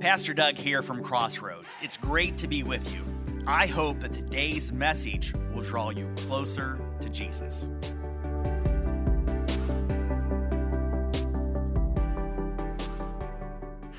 Pastor 0.00 0.32
Doug 0.32 0.54
here 0.54 0.80
from 0.80 1.02
Crossroads. 1.02 1.76
It's 1.82 1.96
great 1.96 2.38
to 2.38 2.46
be 2.46 2.62
with 2.62 2.94
you. 2.94 3.02
I 3.48 3.66
hope 3.66 3.98
that 3.98 4.12
today's 4.12 4.72
message 4.72 5.34
will 5.52 5.62
draw 5.62 5.90
you 5.90 6.08
closer 6.18 6.78
to 7.00 7.08
Jesus. 7.08 7.68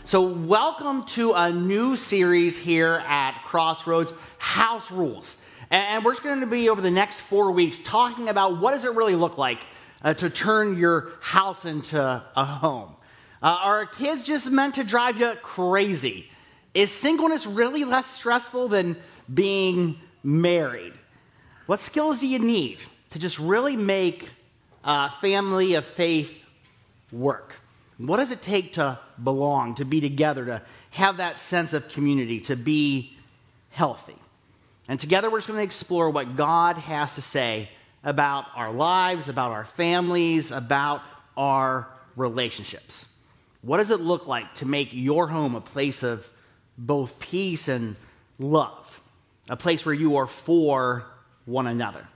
So, 0.05 0.21
welcome 0.21 1.03
to 1.07 1.33
a 1.33 1.51
new 1.51 1.97
series 1.97 2.57
here 2.57 3.03
at 3.05 3.43
Crossroads 3.45 4.13
House 4.37 4.89
Rules. 4.91 5.43
And 5.69 6.05
we're 6.05 6.13
just 6.13 6.23
going 6.23 6.39
to 6.39 6.47
be 6.47 6.69
over 6.69 6.79
the 6.79 6.89
next 6.89 7.19
four 7.19 7.51
weeks 7.51 7.77
talking 7.79 8.29
about 8.29 8.61
what 8.61 8.71
does 8.71 8.85
it 8.85 8.93
really 8.93 9.15
look 9.15 9.37
like 9.37 9.59
uh, 10.01 10.13
to 10.13 10.29
turn 10.29 10.77
your 10.77 11.11
house 11.19 11.65
into 11.65 12.01
a 12.01 12.45
home. 12.45 12.95
Uh, 13.41 13.57
are 13.61 13.85
kids 13.85 14.23
just 14.23 14.51
meant 14.51 14.75
to 14.75 14.83
drive 14.83 15.17
you 15.17 15.31
crazy? 15.41 16.29
Is 16.73 16.91
singleness 16.91 17.45
really 17.45 17.85
less 17.85 18.05
stressful 18.05 18.67
than 18.67 18.97
being 19.33 19.99
married? 20.23 20.93
What 21.65 21.79
skills 21.79 22.19
do 22.19 22.27
you 22.27 22.39
need 22.39 22.79
to 23.11 23.19
just 23.19 23.39
really 23.39 23.77
make 23.77 24.29
a 24.83 25.09
family 25.09 25.75
of 25.75 25.85
faith 25.85 26.45
work? 27.11 27.55
What 27.97 28.17
does 28.17 28.31
it 28.31 28.41
take 28.41 28.73
to 28.73 28.99
belong, 29.21 29.75
to 29.75 29.85
be 29.85 30.01
together, 30.01 30.45
to 30.45 30.61
have 30.91 31.17
that 31.17 31.39
sense 31.39 31.73
of 31.73 31.89
community, 31.89 32.39
to 32.41 32.55
be 32.55 33.17
healthy? 33.71 34.15
And 34.87 34.99
together 34.99 35.29
we're 35.29 35.37
just 35.37 35.47
going 35.47 35.59
to 35.59 35.63
explore 35.63 36.09
what 36.09 36.35
God 36.35 36.77
has 36.77 37.15
to 37.15 37.21
say 37.21 37.69
about 38.03 38.45
our 38.55 38.71
lives, 38.71 39.27
about 39.27 39.51
our 39.51 39.65
families, 39.65 40.51
about 40.51 41.01
our 41.37 41.87
relationships. 42.15 43.05
What 43.61 43.77
does 43.77 43.91
it 43.91 43.99
look 43.99 44.25
like 44.25 44.53
to 44.55 44.65
make 44.65 44.89
your 44.91 45.27
home 45.27 45.55
a 45.55 45.61
place 45.61 46.01
of 46.01 46.29
both 46.77 47.19
peace 47.19 47.67
and 47.67 47.97
love? 48.37 49.01
A 49.49 49.57
place 49.57 49.85
where 49.85 49.95
you 49.95 50.15
are 50.17 50.27
for 50.27 51.03
one 51.45 51.67
another. 51.67 52.07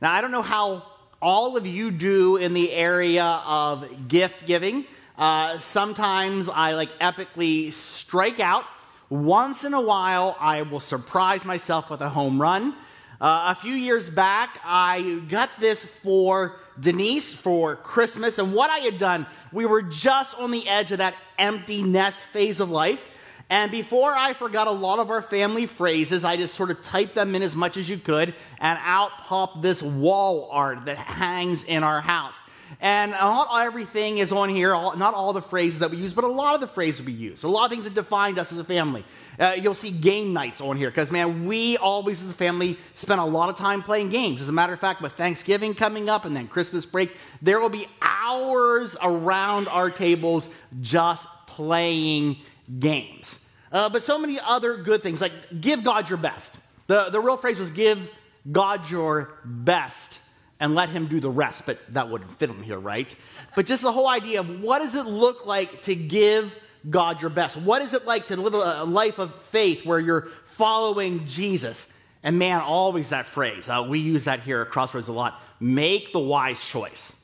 Now, 0.00 0.12
I 0.12 0.20
don't 0.20 0.32
know 0.32 0.42
how 0.42 0.82
all 1.22 1.56
of 1.56 1.66
you 1.66 1.90
do 1.90 2.36
in 2.36 2.54
the 2.54 2.72
area 2.72 3.24
of 3.24 4.08
gift 4.08 4.46
giving. 4.46 4.84
Uh, 5.16 5.58
sometimes 5.58 6.48
I 6.48 6.74
like 6.74 6.98
epically 6.98 7.72
strike 7.72 8.40
out. 8.40 8.64
Once 9.10 9.64
in 9.64 9.74
a 9.74 9.80
while, 9.80 10.36
I 10.40 10.62
will 10.62 10.80
surprise 10.80 11.44
myself 11.44 11.88
with 11.88 12.00
a 12.00 12.08
home 12.08 12.42
run. 12.42 12.74
Uh, 13.20 13.54
a 13.56 13.60
few 13.60 13.74
years 13.74 14.10
back, 14.10 14.58
I 14.64 15.22
got 15.28 15.50
this 15.60 15.84
for 15.84 16.56
Denise 16.78 17.32
for 17.32 17.76
Christmas. 17.76 18.38
And 18.38 18.54
what 18.54 18.70
I 18.70 18.78
had 18.78 18.98
done, 18.98 19.26
we 19.52 19.66
were 19.66 19.82
just 19.82 20.38
on 20.38 20.50
the 20.50 20.68
edge 20.68 20.92
of 20.92 20.98
that 20.98 21.14
empty 21.38 21.82
nest 21.82 22.22
phase 22.22 22.60
of 22.60 22.70
life. 22.70 23.04
And 23.50 23.70
before 23.70 24.14
I 24.14 24.32
forgot 24.32 24.66
a 24.66 24.72
lot 24.72 24.98
of 24.98 25.10
our 25.10 25.22
family 25.22 25.66
phrases, 25.66 26.24
I 26.24 26.36
just 26.36 26.54
sort 26.54 26.70
of 26.70 26.82
typed 26.82 27.14
them 27.14 27.34
in 27.34 27.42
as 27.42 27.54
much 27.54 27.76
as 27.76 27.88
you 27.88 27.98
could, 27.98 28.34
and 28.58 28.78
out 28.82 29.18
popped 29.18 29.60
this 29.60 29.82
wall 29.82 30.48
art 30.50 30.86
that 30.86 30.96
hangs 30.96 31.62
in 31.62 31.82
our 31.82 32.00
house. 32.00 32.40
And 32.80 33.12
not 33.12 33.48
everything 33.64 34.18
is 34.18 34.32
on 34.32 34.48
here, 34.48 34.72
not 34.72 35.14
all 35.14 35.32
the 35.32 35.42
phrases 35.42 35.78
that 35.80 35.90
we 35.90 35.96
use, 35.96 36.12
but 36.12 36.24
a 36.24 36.28
lot 36.28 36.54
of 36.54 36.60
the 36.60 36.68
phrases 36.68 37.04
we 37.04 37.12
use. 37.12 37.42
A 37.44 37.48
lot 37.48 37.64
of 37.64 37.70
things 37.70 37.84
that 37.84 37.94
defined 37.94 38.38
us 38.38 38.52
as 38.52 38.58
a 38.58 38.64
family. 38.64 39.04
Uh, 39.38 39.56
you'll 39.60 39.74
see 39.74 39.90
game 39.90 40.32
nights 40.32 40.60
on 40.60 40.76
here 40.76 40.90
because, 40.90 41.10
man, 41.10 41.46
we 41.46 41.76
always 41.78 42.22
as 42.22 42.30
a 42.30 42.34
family 42.34 42.78
spend 42.94 43.20
a 43.20 43.24
lot 43.24 43.48
of 43.48 43.56
time 43.56 43.82
playing 43.82 44.10
games. 44.10 44.40
As 44.40 44.48
a 44.48 44.52
matter 44.52 44.72
of 44.72 44.80
fact, 44.80 45.00
with 45.00 45.12
Thanksgiving 45.12 45.74
coming 45.74 46.08
up 46.08 46.24
and 46.24 46.36
then 46.36 46.48
Christmas 46.48 46.86
break, 46.86 47.10
there 47.42 47.60
will 47.60 47.68
be 47.68 47.86
hours 48.00 48.96
around 49.02 49.68
our 49.68 49.90
tables 49.90 50.48
just 50.80 51.26
playing 51.46 52.36
games. 52.78 53.46
Uh, 53.72 53.88
but 53.88 54.02
so 54.02 54.18
many 54.18 54.38
other 54.38 54.76
good 54.76 55.02
things, 55.02 55.20
like 55.20 55.32
give 55.60 55.82
God 55.82 56.08
your 56.08 56.18
best. 56.18 56.56
The, 56.86 57.10
the 57.10 57.20
real 57.20 57.36
phrase 57.36 57.58
was 57.58 57.70
give 57.70 58.10
God 58.50 58.90
your 58.90 59.32
best 59.44 60.20
and 60.64 60.74
let 60.74 60.88
him 60.88 61.08
do 61.08 61.20
the 61.20 61.28
rest, 61.28 61.66
but 61.66 61.78
that 61.92 62.08
wouldn't 62.08 62.30
fit 62.38 62.48
him 62.48 62.62
here, 62.62 62.78
right? 62.78 63.14
But 63.54 63.66
just 63.66 63.82
the 63.82 63.92
whole 63.92 64.08
idea 64.08 64.40
of 64.40 64.62
what 64.62 64.78
does 64.78 64.94
it 64.94 65.04
look 65.04 65.44
like 65.44 65.82
to 65.82 65.94
give 65.94 66.56
God 66.88 67.20
your 67.20 67.28
best? 67.28 67.58
What 67.58 67.82
is 67.82 67.92
it 67.92 68.06
like 68.06 68.28
to 68.28 68.36
live 68.38 68.54
a 68.54 68.84
life 68.84 69.18
of 69.18 69.34
faith 69.44 69.84
where 69.84 70.00
you're 70.00 70.28
following 70.46 71.26
Jesus? 71.26 71.92
And 72.22 72.38
man, 72.38 72.62
always 72.62 73.10
that 73.10 73.26
phrase, 73.26 73.68
uh, 73.68 73.84
we 73.86 73.98
use 73.98 74.24
that 74.24 74.40
here 74.40 74.62
at 74.62 74.70
Crossroads 74.70 75.08
a 75.08 75.12
lot 75.12 75.42
make 75.60 76.14
the 76.14 76.18
wise 76.18 76.64
choice. 76.64 77.14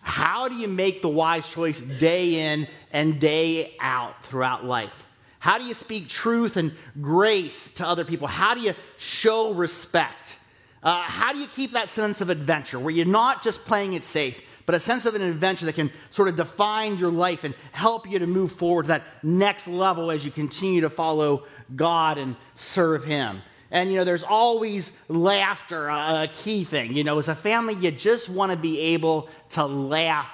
How 0.00 0.48
do 0.48 0.54
you 0.54 0.66
make 0.66 1.02
the 1.02 1.10
wise 1.10 1.46
choice 1.46 1.80
day 1.80 2.52
in 2.52 2.68
and 2.90 3.20
day 3.20 3.76
out 3.80 4.24
throughout 4.24 4.64
life? 4.64 5.04
How 5.40 5.58
do 5.58 5.64
you 5.64 5.74
speak 5.74 6.08
truth 6.08 6.56
and 6.56 6.72
grace 7.02 7.70
to 7.74 7.86
other 7.86 8.06
people? 8.06 8.28
How 8.28 8.54
do 8.54 8.62
you 8.62 8.72
show 8.96 9.52
respect? 9.52 10.37
Uh, 10.82 11.02
how 11.02 11.32
do 11.32 11.38
you 11.38 11.48
keep 11.48 11.72
that 11.72 11.88
sense 11.88 12.20
of 12.20 12.30
adventure 12.30 12.78
where 12.78 12.94
you're 12.94 13.06
not 13.06 13.42
just 13.42 13.64
playing 13.64 13.94
it 13.94 14.04
safe, 14.04 14.42
but 14.64 14.74
a 14.74 14.80
sense 14.80 15.06
of 15.06 15.14
an 15.14 15.22
adventure 15.22 15.66
that 15.66 15.74
can 15.74 15.90
sort 16.10 16.28
of 16.28 16.36
define 16.36 16.98
your 16.98 17.10
life 17.10 17.44
and 17.44 17.54
help 17.72 18.08
you 18.08 18.18
to 18.18 18.26
move 18.26 18.52
forward 18.52 18.84
to 18.84 18.88
that 18.88 19.02
next 19.22 19.66
level 19.66 20.10
as 20.10 20.24
you 20.24 20.30
continue 20.30 20.82
to 20.82 20.90
follow 20.90 21.44
God 21.74 22.18
and 22.18 22.36
serve 22.54 23.04
Him? 23.04 23.42
And, 23.70 23.90
you 23.90 23.96
know, 23.96 24.04
there's 24.04 24.22
always 24.22 24.92
laughter, 25.08 25.88
a 25.88 26.28
key 26.32 26.64
thing. 26.64 26.94
You 26.94 27.04
know, 27.04 27.18
as 27.18 27.28
a 27.28 27.34
family, 27.34 27.74
you 27.74 27.90
just 27.90 28.28
want 28.28 28.52
to 28.52 28.56
be 28.56 28.80
able 28.80 29.28
to 29.50 29.66
laugh 29.66 30.30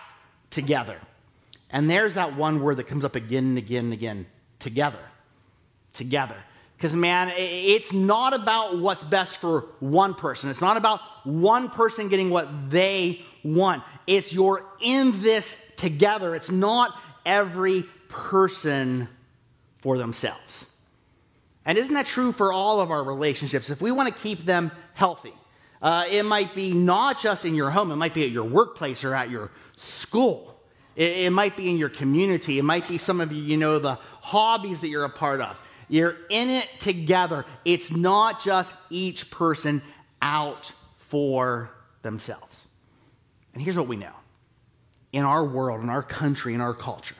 together. 0.50 0.98
And 1.70 1.90
there's 1.90 2.14
that 2.14 2.36
one 2.36 2.60
word 2.60 2.76
that 2.76 2.86
comes 2.86 3.04
up 3.04 3.16
again 3.16 3.44
and 3.44 3.58
again 3.58 3.84
and 3.84 3.92
again 3.92 4.26
together. 4.60 5.00
Together. 5.94 6.36
Because, 6.84 6.96
man, 6.96 7.32
it's 7.34 7.94
not 7.94 8.34
about 8.34 8.76
what's 8.76 9.02
best 9.02 9.38
for 9.38 9.60
one 9.80 10.12
person. 10.12 10.50
It's 10.50 10.60
not 10.60 10.76
about 10.76 11.00
one 11.24 11.70
person 11.70 12.08
getting 12.10 12.28
what 12.28 12.46
they 12.68 13.24
want. 13.42 13.82
It's 14.06 14.34
you're 14.34 14.66
in 14.82 15.22
this 15.22 15.56
together. 15.76 16.34
It's 16.34 16.50
not 16.50 16.94
every 17.24 17.84
person 18.10 19.08
for 19.78 19.96
themselves. 19.96 20.66
And 21.64 21.78
isn't 21.78 21.94
that 21.94 22.04
true 22.04 22.32
for 22.32 22.52
all 22.52 22.82
of 22.82 22.90
our 22.90 23.02
relationships? 23.02 23.70
If 23.70 23.80
we 23.80 23.90
want 23.90 24.14
to 24.14 24.22
keep 24.22 24.44
them 24.44 24.70
healthy, 24.92 25.32
uh, 25.80 26.04
it 26.10 26.26
might 26.26 26.54
be 26.54 26.74
not 26.74 27.18
just 27.18 27.46
in 27.46 27.54
your 27.54 27.70
home, 27.70 27.92
it 27.92 27.96
might 27.96 28.12
be 28.12 28.24
at 28.24 28.30
your 28.30 28.44
workplace 28.44 29.04
or 29.04 29.14
at 29.14 29.30
your 29.30 29.50
school. 29.78 30.60
It, 30.96 31.16
it 31.16 31.30
might 31.30 31.56
be 31.56 31.70
in 31.70 31.78
your 31.78 31.88
community. 31.88 32.58
It 32.58 32.64
might 32.64 32.86
be 32.86 32.98
some 32.98 33.22
of 33.22 33.32
you, 33.32 33.42
you 33.42 33.56
know, 33.56 33.78
the 33.78 33.98
hobbies 34.20 34.82
that 34.82 34.88
you're 34.88 35.06
a 35.06 35.08
part 35.08 35.40
of. 35.40 35.58
You're 35.88 36.16
in 36.28 36.50
it 36.50 36.68
together. 36.78 37.44
It's 37.64 37.90
not 37.94 38.42
just 38.42 38.74
each 38.90 39.30
person 39.30 39.82
out 40.22 40.72
for 40.98 41.70
themselves. 42.02 42.66
And 43.52 43.62
here's 43.62 43.76
what 43.76 43.88
we 43.88 43.96
know 43.96 44.12
in 45.12 45.24
our 45.24 45.44
world, 45.44 45.82
in 45.82 45.90
our 45.90 46.02
country, 46.02 46.54
in 46.54 46.60
our 46.60 46.74
culture, 46.74 47.14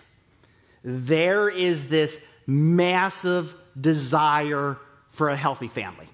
there 0.83 1.49
is 1.49 1.89
this 1.89 2.27
massive 2.47 3.55
desire 3.81 4.77
for 5.11 5.29
a 5.29 5.37
healthy 5.37 5.69
family. 5.69 6.09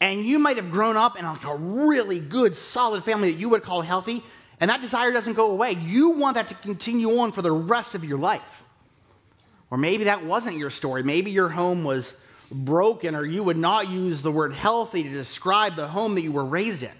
And 0.00 0.24
you 0.24 0.38
might 0.38 0.56
have 0.56 0.70
grown 0.70 0.96
up 0.96 1.18
in 1.18 1.24
like 1.24 1.44
a 1.44 1.56
really 1.56 2.20
good, 2.20 2.54
solid 2.54 3.04
family 3.04 3.32
that 3.32 3.38
you 3.38 3.48
would 3.50 3.62
call 3.62 3.82
healthy, 3.82 4.22
and 4.60 4.70
that 4.70 4.80
desire 4.80 5.12
doesn't 5.12 5.34
go 5.34 5.50
away. 5.50 5.72
You 5.72 6.10
want 6.10 6.34
that 6.34 6.48
to 6.48 6.54
continue 6.54 7.18
on 7.18 7.32
for 7.32 7.42
the 7.42 7.52
rest 7.52 7.94
of 7.94 8.04
your 8.04 8.18
life. 8.18 8.62
Or 9.70 9.78
maybe 9.78 10.04
that 10.04 10.24
wasn't 10.24 10.56
your 10.56 10.70
story. 10.70 11.02
Maybe 11.02 11.30
your 11.30 11.48
home 11.48 11.84
was 11.84 12.18
broken, 12.50 13.14
or 13.14 13.24
you 13.24 13.44
would 13.44 13.58
not 13.58 13.88
use 13.88 14.22
the 14.22 14.32
word 14.32 14.54
healthy 14.54 15.02
to 15.02 15.10
describe 15.10 15.76
the 15.76 15.86
home 15.86 16.14
that 16.14 16.22
you 16.22 16.32
were 16.32 16.44
raised 16.44 16.82
in. 16.82 16.90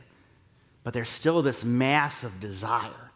But 0.84 0.95
there's 0.95 1.09
still 1.09 1.43
this 1.43 1.65
massive 1.65 2.41
desire 2.41 3.11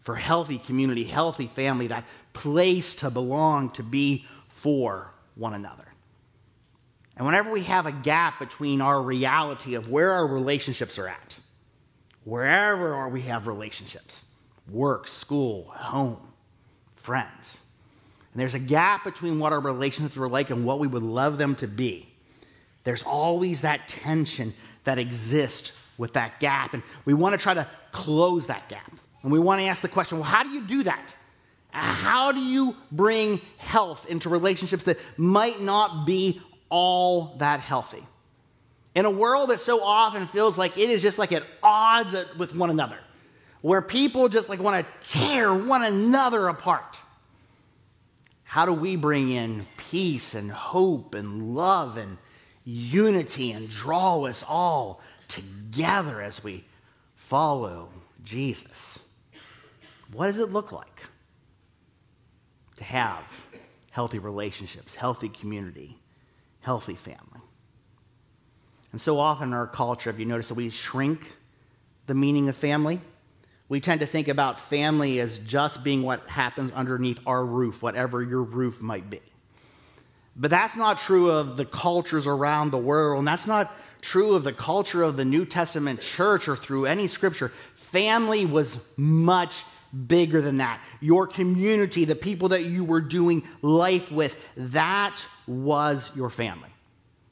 for 0.00 0.14
healthy 0.14 0.58
community, 0.58 1.04
healthy 1.04 1.46
family, 1.46 1.88
that 1.88 2.04
place 2.32 2.94
to 2.96 3.10
belong, 3.10 3.70
to 3.70 3.82
be 3.82 4.26
for 4.56 5.10
one 5.34 5.54
another. 5.54 5.84
And 7.16 7.24
whenever 7.24 7.50
we 7.50 7.62
have 7.62 7.86
a 7.86 7.92
gap 7.92 8.38
between 8.38 8.80
our 8.80 9.00
reality 9.00 9.74
of 9.74 9.88
where 9.88 10.12
our 10.12 10.26
relationships 10.26 10.98
are 10.98 11.08
at, 11.08 11.38
wherever 12.24 13.08
we 13.08 13.22
have 13.22 13.46
relationships, 13.46 14.24
work, 14.68 15.06
school, 15.06 15.64
home, 15.64 16.32
friends, 16.96 17.60
and 18.34 18.40
there's 18.40 18.54
a 18.54 18.58
gap 18.58 19.04
between 19.04 19.38
what 19.38 19.52
our 19.52 19.60
relationships 19.60 20.16
were 20.16 20.28
like 20.28 20.50
and 20.50 20.66
what 20.66 20.80
we 20.80 20.88
would 20.88 21.04
love 21.04 21.38
them 21.38 21.54
to 21.56 21.68
be. 21.68 22.08
There's 22.82 23.04
always 23.04 23.60
that 23.60 23.88
tension 23.88 24.52
that 24.82 24.98
exists 24.98 25.80
with 25.96 26.14
that 26.14 26.40
gap. 26.40 26.74
And 26.74 26.82
we 27.04 27.14
want 27.14 27.34
to 27.34 27.38
try 27.38 27.54
to 27.54 27.66
close 27.92 28.48
that 28.48 28.68
gap. 28.68 28.92
And 29.22 29.30
we 29.30 29.38
want 29.38 29.60
to 29.60 29.66
ask 29.66 29.82
the 29.82 29.88
question 29.88 30.18
well, 30.18 30.26
how 30.26 30.42
do 30.42 30.50
you 30.50 30.62
do 30.62 30.82
that? 30.82 31.14
How 31.70 32.32
do 32.32 32.40
you 32.40 32.74
bring 32.90 33.40
health 33.56 34.06
into 34.10 34.28
relationships 34.28 34.82
that 34.84 34.98
might 35.16 35.60
not 35.60 36.04
be 36.04 36.42
all 36.70 37.36
that 37.38 37.60
healthy? 37.60 38.04
In 38.96 39.06
a 39.06 39.10
world 39.10 39.50
that 39.50 39.60
so 39.60 39.80
often 39.80 40.26
feels 40.26 40.58
like 40.58 40.76
it 40.76 40.90
is 40.90 41.02
just 41.02 41.18
like 41.18 41.30
at 41.30 41.44
odds 41.62 42.14
with 42.36 42.54
one 42.54 42.70
another, 42.70 42.98
where 43.60 43.80
people 43.80 44.28
just 44.28 44.48
like 44.48 44.60
want 44.60 44.84
to 44.84 45.08
tear 45.08 45.54
one 45.54 45.84
another 45.84 46.48
apart. 46.48 46.98
How 48.54 48.66
do 48.66 48.72
we 48.72 48.94
bring 48.94 49.32
in 49.32 49.66
peace 49.76 50.32
and 50.32 50.48
hope 50.48 51.16
and 51.16 51.56
love 51.56 51.96
and 51.96 52.18
unity 52.64 53.50
and 53.50 53.68
draw 53.68 54.22
us 54.26 54.44
all 54.48 55.00
together 55.26 56.22
as 56.22 56.44
we 56.44 56.64
follow 57.16 57.88
Jesus? 58.22 59.00
What 60.12 60.26
does 60.26 60.38
it 60.38 60.52
look 60.52 60.70
like 60.70 61.02
to 62.76 62.84
have 62.84 63.24
healthy 63.90 64.20
relationships, 64.20 64.94
healthy 64.94 65.30
community, 65.30 65.98
healthy 66.60 66.94
family? 66.94 67.40
And 68.92 69.00
so 69.00 69.18
often 69.18 69.48
in 69.48 69.54
our 69.54 69.66
culture, 69.66 70.12
have 70.12 70.20
you 70.20 70.26
noticed 70.26 70.50
that 70.50 70.54
we 70.54 70.70
shrink 70.70 71.32
the 72.06 72.14
meaning 72.14 72.48
of 72.48 72.56
family? 72.56 73.00
We 73.68 73.80
tend 73.80 74.00
to 74.00 74.06
think 74.06 74.28
about 74.28 74.60
family 74.60 75.20
as 75.20 75.38
just 75.38 75.82
being 75.82 76.02
what 76.02 76.28
happens 76.28 76.70
underneath 76.72 77.18
our 77.26 77.44
roof, 77.44 77.82
whatever 77.82 78.22
your 78.22 78.42
roof 78.42 78.80
might 78.80 79.08
be. 79.08 79.20
But 80.36 80.50
that's 80.50 80.76
not 80.76 80.98
true 80.98 81.30
of 81.30 81.56
the 81.56 81.64
cultures 81.64 82.26
around 82.26 82.70
the 82.70 82.78
world, 82.78 83.20
and 83.20 83.28
that's 83.28 83.46
not 83.46 83.74
true 84.02 84.34
of 84.34 84.44
the 84.44 84.52
culture 84.52 85.02
of 85.02 85.16
the 85.16 85.24
New 85.24 85.46
Testament 85.46 86.00
church 86.00 86.46
or 86.48 86.56
through 86.56 86.86
any 86.86 87.08
scripture. 87.08 87.52
Family 87.74 88.44
was 88.44 88.78
much 88.96 89.54
bigger 90.06 90.42
than 90.42 90.58
that. 90.58 90.80
Your 91.00 91.26
community, 91.26 92.04
the 92.04 92.16
people 92.16 92.48
that 92.50 92.64
you 92.64 92.84
were 92.84 93.00
doing 93.00 93.44
life 93.62 94.10
with, 94.10 94.36
that 94.56 95.24
was 95.46 96.10
your 96.14 96.30
family. 96.30 96.68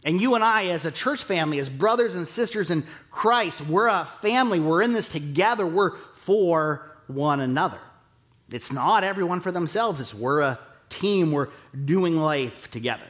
And 0.05 0.21
you 0.21 0.35
and 0.35 0.43
I, 0.43 0.67
as 0.67 0.85
a 0.85 0.91
church 0.91 1.23
family, 1.23 1.59
as 1.59 1.69
brothers 1.69 2.17
and 2.17 2.27
sisters 2.27 2.71
in 2.71 2.85
Christ, 3.11 3.61
we're 3.63 3.87
a 3.87 4.05
family. 4.05 4.59
We're 4.59 4.83
in 4.83 4.93
this 4.93 5.09
together. 5.09 5.67
We're 5.67 5.93
for 6.23 6.91
one 7.09 7.41
another. 7.41 7.79
It's 8.51 8.73
not 8.73 9.03
everyone 9.03 9.41
for 9.41 9.51
themselves, 9.51 10.01
it's 10.01 10.15
we're 10.15 10.41
a 10.41 10.59
team, 10.89 11.33
we're 11.33 11.49
doing 11.85 12.17
life 12.17 12.71
together. 12.71 13.03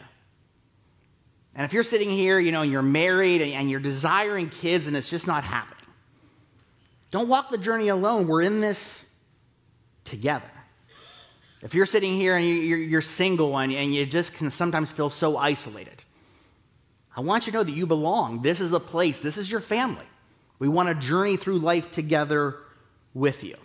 And 1.55 1.65
if 1.65 1.75
you're 1.75 1.83
sitting 1.83 2.09
here, 2.09 2.39
you 2.39 2.53
know, 2.53 2.63
you're 2.63 2.81
married 2.81 3.43
and, 3.43 3.71
you're 3.71 3.81
desiring 3.81 4.49
kids 4.49 4.87
and 4.87 4.97
it's 4.97 5.11
just 5.11 5.27
not 5.27 5.45
happening, 5.45 5.85
don't 7.11 7.29
walk 7.29 7.51
the 7.51 7.59
journey 7.59 7.89
alone. 7.89 8.27
We're 8.27 8.43
in 8.43 8.61
this 8.61 9.05
together. 10.05 10.47
If 11.61 11.75
you're 11.75 11.87
sitting 11.87 12.15
here 12.15 12.37
and 12.37 12.47
you're, 12.47 13.03
single 13.03 13.57
and 13.59 13.73
you 13.73 14.07
just 14.07 14.35
can 14.35 14.51
sometimes 14.51 14.91
feel 14.91 15.11
so 15.11 15.37
isolated, 15.37 16.03
I 17.15 17.21
want 17.21 17.47
you 17.47 17.53
to 17.53 17.59
know 17.59 17.65
that 17.65 17.73
you 17.73 17.87
belong. 17.87 18.41
This 18.41 18.61
is 18.61 18.73
a 18.73 18.81
place, 18.81 19.21
this 19.21 19.37
is 19.37 19.51
your 19.51 19.61
family. 19.61 20.07
We 20.59 20.69
want 20.69 20.89
to 20.89 21.07
journey 21.07 21.37
through 21.37 21.59
life 21.59 21.91
together 21.91 22.57
with 23.15 23.45
you. 23.45 23.57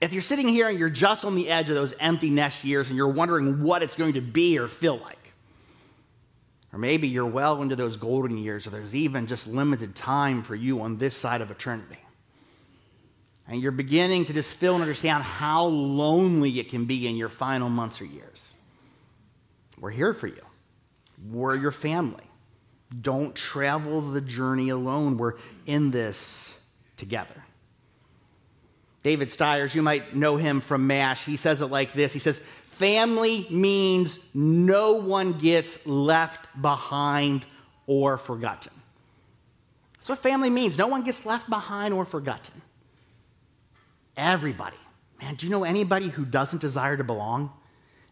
If 0.00 0.12
you're 0.12 0.22
sitting 0.22 0.48
here 0.48 0.68
and 0.68 0.78
you're 0.78 0.90
just 0.90 1.24
on 1.24 1.36
the 1.36 1.48
edge 1.48 1.68
of 1.68 1.76
those 1.76 1.94
empty 2.00 2.28
nest 2.28 2.64
years 2.64 2.88
and 2.88 2.96
you're 2.96 3.08
wondering 3.08 3.62
what 3.62 3.82
it's 3.82 3.94
going 3.94 4.14
to 4.14 4.20
be 4.20 4.58
or 4.58 4.66
feel 4.66 4.96
like, 4.96 5.18
or 6.72 6.78
maybe 6.78 7.06
you're 7.06 7.26
well 7.26 7.62
into 7.62 7.76
those 7.76 7.96
golden 7.96 8.38
years, 8.38 8.66
or 8.66 8.70
there's 8.70 8.94
even 8.94 9.26
just 9.26 9.46
limited 9.46 9.94
time 9.94 10.42
for 10.42 10.54
you 10.54 10.80
on 10.80 10.96
this 10.96 11.14
side 11.14 11.40
of 11.40 11.50
eternity. 11.50 11.98
And 13.46 13.60
you're 13.60 13.72
beginning 13.72 14.24
to 14.26 14.32
just 14.32 14.54
feel 14.54 14.74
and 14.74 14.82
understand 14.82 15.22
how 15.22 15.64
lonely 15.64 16.58
it 16.58 16.70
can 16.70 16.86
be 16.86 17.06
in 17.06 17.16
your 17.16 17.28
final 17.28 17.68
months 17.68 18.00
or 18.00 18.06
years. 18.06 18.54
We're 19.78 19.90
here 19.90 20.14
for 20.14 20.28
you. 20.28 20.42
We're 21.30 21.56
your 21.56 21.72
family. 21.72 22.24
Don't 23.00 23.34
travel 23.34 24.00
the 24.00 24.20
journey 24.20 24.70
alone. 24.70 25.16
We're 25.18 25.34
in 25.66 25.90
this 25.90 26.52
together. 26.96 27.41
David 29.02 29.30
Stiers, 29.30 29.74
you 29.74 29.82
might 29.82 30.14
know 30.14 30.36
him 30.36 30.60
from 30.60 30.86
MASH. 30.86 31.24
He 31.24 31.36
says 31.36 31.60
it 31.60 31.66
like 31.66 31.92
this 31.92 32.12
He 32.12 32.18
says, 32.18 32.40
Family 32.68 33.46
means 33.50 34.18
no 34.32 34.94
one 34.94 35.34
gets 35.34 35.86
left 35.86 36.48
behind 36.60 37.44
or 37.86 38.16
forgotten. 38.16 38.72
That's 39.94 40.08
what 40.08 40.18
family 40.18 40.50
means. 40.50 40.78
No 40.78 40.88
one 40.88 41.04
gets 41.04 41.24
left 41.24 41.48
behind 41.48 41.94
or 41.94 42.04
forgotten. 42.04 42.60
Everybody. 44.16 44.76
Man, 45.20 45.36
do 45.36 45.46
you 45.46 45.50
know 45.52 45.64
anybody 45.64 46.08
who 46.08 46.24
doesn't 46.24 46.60
desire 46.60 46.96
to 46.96 47.04
belong? 47.04 47.52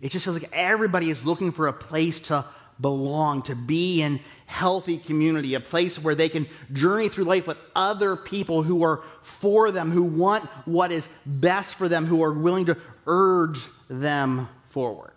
It 0.01 0.11
just 0.11 0.25
feels 0.25 0.41
like 0.41 0.51
everybody 0.53 1.11
is 1.11 1.25
looking 1.25 1.53
for 1.53 1.67
a 1.67 1.73
place 1.73 2.21
to 2.21 2.45
belong, 2.81 3.43
to 3.43 3.55
be 3.55 4.03
in 4.03 4.21
healthy 4.47 4.99
community, 4.99 5.55
a 5.55 5.61
place 5.61 5.99
where 5.99 6.15
they 6.15 6.29
can 6.29 6.47
journey 6.73 7.09
through 7.09 7.25
life 7.25 7.47
with 7.47 7.61
other 7.75 8.17
people 8.17 8.63
who 8.63 8.83
are 8.83 9.03
for 9.23 9.71
them, 9.71 9.91
who 9.91 10.03
want 10.03 10.45
what 10.65 10.91
is 10.91 11.09
best 11.25 11.75
for 11.75 11.89
them, 11.89 12.07
who 12.07 12.23
are 12.23 12.33
willing 12.33 12.67
to 12.67 12.77
urge 13.07 13.69
them 13.89 14.49
forward. 14.69 15.13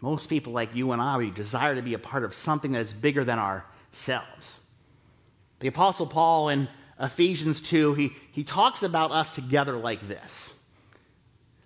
Most 0.00 0.28
people, 0.28 0.52
like 0.52 0.74
you 0.74 0.92
and 0.92 1.00
I, 1.00 1.16
we 1.16 1.30
desire 1.30 1.74
to 1.74 1.82
be 1.82 1.94
a 1.94 1.98
part 1.98 2.24
of 2.24 2.34
something 2.34 2.72
that 2.72 2.80
is 2.80 2.92
bigger 2.92 3.24
than 3.24 3.38
ourselves. 3.38 4.60
The 5.60 5.68
Apostle 5.68 6.06
Paul 6.06 6.50
in 6.50 6.68
Ephesians 7.00 7.60
2, 7.60 7.94
he, 7.94 8.12
he 8.30 8.44
talks 8.44 8.82
about 8.82 9.12
us 9.12 9.32
together 9.32 9.76
like 9.76 10.00
this. 10.02 10.53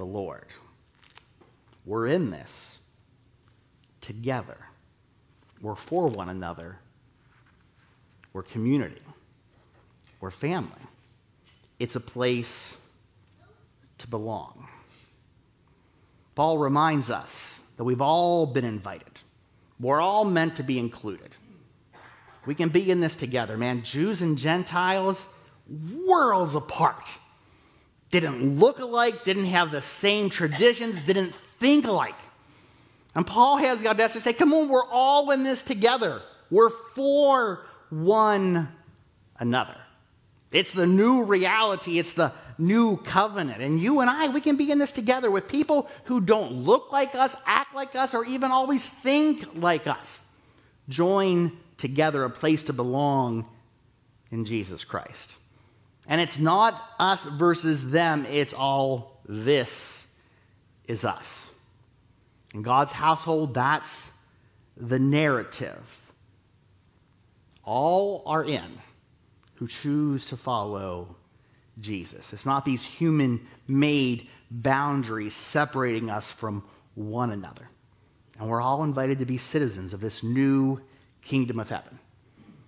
the 0.00 0.06
Lord. 0.06 0.46
We're 1.84 2.06
in 2.06 2.30
this 2.30 2.78
together. 4.00 4.56
We're 5.60 5.74
for 5.74 6.08
one 6.08 6.30
another. 6.30 6.78
We're 8.32 8.42
community. 8.42 9.02
We're 10.18 10.30
family. 10.30 10.80
It's 11.78 11.96
a 11.96 12.00
place 12.00 12.78
to 13.98 14.08
belong. 14.08 14.68
Paul 16.34 16.56
reminds 16.56 17.10
us 17.10 17.62
that 17.76 17.84
we've 17.84 18.00
all 18.00 18.46
been 18.46 18.64
invited. 18.64 19.20
We're 19.78 20.00
all 20.00 20.24
meant 20.24 20.56
to 20.56 20.62
be 20.62 20.78
included. 20.78 21.36
We 22.46 22.54
can 22.54 22.70
be 22.70 22.90
in 22.90 23.00
this 23.00 23.16
together, 23.16 23.58
man. 23.58 23.82
Jews 23.82 24.22
and 24.22 24.38
Gentiles, 24.38 25.26
worlds 25.68 26.54
apart 26.54 27.12
didn't 28.10 28.58
look 28.58 28.78
alike, 28.80 29.22
didn't 29.22 29.46
have 29.46 29.70
the 29.70 29.82
same 29.82 30.30
traditions, 30.30 31.00
didn't 31.02 31.34
think 31.58 31.86
alike. 31.86 32.14
And 33.14 33.26
Paul 33.26 33.56
has 33.58 33.80
the 33.80 33.88
audacity 33.88 34.20
to 34.20 34.22
say, 34.22 34.32
come 34.32 34.52
on, 34.52 34.68
we're 34.68 34.86
all 34.86 35.30
in 35.30 35.42
this 35.42 35.62
together. 35.62 36.22
We're 36.50 36.70
for 36.70 37.66
one 37.90 38.68
another. 39.38 39.76
It's 40.52 40.72
the 40.72 40.86
new 40.86 41.22
reality, 41.22 41.98
it's 41.98 42.12
the 42.12 42.32
new 42.58 42.96
covenant. 42.98 43.62
And 43.62 43.80
you 43.80 44.00
and 44.00 44.10
I, 44.10 44.28
we 44.28 44.40
can 44.40 44.56
be 44.56 44.70
in 44.70 44.78
this 44.78 44.92
together 44.92 45.30
with 45.30 45.48
people 45.48 45.88
who 46.04 46.20
don't 46.20 46.52
look 46.52 46.92
like 46.92 47.14
us, 47.14 47.36
act 47.46 47.74
like 47.74 47.94
us, 47.94 48.14
or 48.14 48.24
even 48.24 48.50
always 48.50 48.86
think 48.86 49.46
like 49.54 49.86
us. 49.86 50.24
Join 50.88 51.56
together 51.78 52.24
a 52.24 52.30
place 52.30 52.64
to 52.64 52.72
belong 52.72 53.46
in 54.30 54.44
Jesus 54.44 54.84
Christ. 54.84 55.36
And 56.10 56.20
it's 56.20 56.40
not 56.40 56.74
us 56.98 57.24
versus 57.24 57.92
them, 57.92 58.26
it's 58.28 58.52
all 58.52 59.22
this 59.26 60.04
is 60.84 61.04
us. 61.04 61.54
In 62.52 62.62
God's 62.62 62.90
household, 62.90 63.54
that's 63.54 64.10
the 64.76 64.98
narrative. 64.98 66.02
All 67.62 68.24
are 68.26 68.44
in 68.44 68.80
who 69.54 69.68
choose 69.68 70.26
to 70.26 70.36
follow 70.36 71.14
Jesus. 71.80 72.32
It's 72.32 72.46
not 72.46 72.64
these 72.64 72.82
human 72.82 73.46
made 73.68 74.26
boundaries 74.50 75.34
separating 75.34 76.10
us 76.10 76.32
from 76.32 76.64
one 76.96 77.30
another. 77.30 77.68
And 78.40 78.48
we're 78.48 78.60
all 78.60 78.82
invited 78.82 79.20
to 79.20 79.26
be 79.26 79.38
citizens 79.38 79.92
of 79.92 80.00
this 80.00 80.24
new 80.24 80.80
kingdom 81.22 81.60
of 81.60 81.70
heaven. 81.70 82.00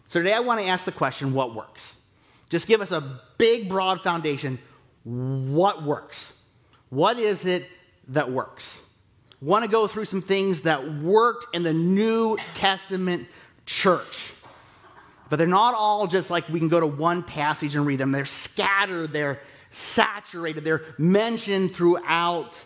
So 0.07 0.21
today 0.21 0.35
I 0.35 0.41
want 0.41 0.61
to 0.61 0.67
ask 0.67 0.85
the 0.85 0.93
question 0.93 1.33
what 1.33 1.57
works? 1.57 1.97
Just 2.53 2.69
give 2.69 2.83
us 2.83 2.91
a 2.91 3.19
big, 3.39 3.67
broad 3.67 4.03
foundation. 4.03 4.59
What 5.05 5.85
works? 5.85 6.35
What 6.91 7.19
is 7.19 7.47
it 7.47 7.67
that 8.09 8.31
works? 8.31 8.79
Want 9.41 9.65
to 9.65 9.71
go 9.71 9.87
through 9.87 10.05
some 10.05 10.21
things 10.21 10.61
that 10.61 10.87
worked 10.97 11.57
in 11.57 11.63
the 11.63 11.73
New 11.73 12.37
Testament 12.53 13.27
church. 13.65 14.35
But 15.31 15.37
they're 15.37 15.47
not 15.49 15.73
all 15.73 16.07
just 16.07 16.29
like 16.29 16.47
we 16.51 16.59
can 16.59 16.69
go 16.69 16.79
to 16.79 16.87
one 16.87 17.23
passage 17.23 17.75
and 17.75 17.87
read 17.87 17.99
them. 17.99 18.13
They're 18.13 18.27
scattered, 18.27 19.15
they're 19.15 19.41
saturated, 19.71 20.63
they're 20.63 20.83
mentioned 20.99 21.75
throughout 21.75 22.63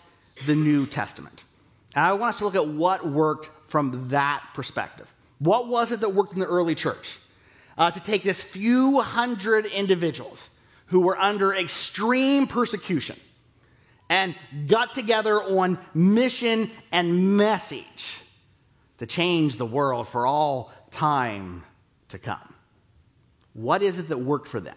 the 0.47 0.57
New 0.57 0.87
Testament. 0.87 1.45
And 1.95 2.05
I 2.05 2.13
want 2.15 2.31
us 2.31 2.39
to 2.39 2.45
look 2.45 2.57
at 2.57 2.67
what 2.67 3.07
worked 3.07 3.51
from 3.71 4.09
that 4.09 4.43
perspective. 4.53 5.15
What 5.39 5.69
was 5.69 5.93
it 5.93 6.01
that 6.01 6.09
worked 6.09 6.33
in 6.33 6.41
the 6.41 6.47
early 6.47 6.75
church? 6.75 7.21
Uh, 7.79 7.91
to 7.91 8.01
take 8.01 8.23
this 8.23 8.41
few 8.41 9.01
hundred 9.01 9.67
individuals 9.67 10.49
who 10.87 11.01
were 11.01 11.19
under 11.19 11.55
extreme 11.55 12.47
persecution 12.47 13.17
and 14.09 14.35
got 14.67 14.93
together 14.93 15.43
on 15.43 15.79
mission 15.93 16.71
and 16.93 17.37
message 17.37 18.21
to 18.99 19.07
change 19.07 19.57
the 19.57 19.67
world 19.67 20.09
for 20.09 20.27
all 20.27 20.73
time 20.91 21.65
to 22.09 22.19
come. 22.19 22.55
What 23.53 23.83
is 23.83 23.99
it 23.99 24.09
that 24.09 24.19
worked 24.19 24.49
for 24.49 24.61
them? 24.61 24.77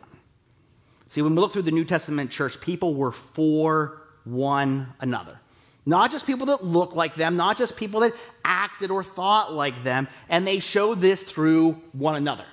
See, 1.08 1.22
when 1.22 1.36
we 1.36 1.42
look 1.42 1.54
through 1.54 1.64
the 1.64 1.72
New 1.72 1.86
Testament 1.86 2.32
church, 2.32 2.60
people 2.60 2.96
were 2.96 3.12
for 3.12 4.02
one 4.26 4.88
another. 5.00 5.40
Not 5.86 6.12
just 6.12 6.28
people 6.28 6.48
that 6.48 6.64
looked 6.64 6.96
like 6.96 7.16
them, 7.16 7.36
not 7.36 7.58
just 7.58 7.76
people 7.76 8.02
that 8.02 8.14
acted 8.44 8.92
or 8.92 9.04
thought 9.04 9.54
like 9.54 9.84
them, 9.84 10.08
and 10.28 10.46
they 10.46 10.60
showed 10.60 11.02
this 11.02 11.24
through 11.24 11.82
one 11.94 12.16
another. 12.16 12.46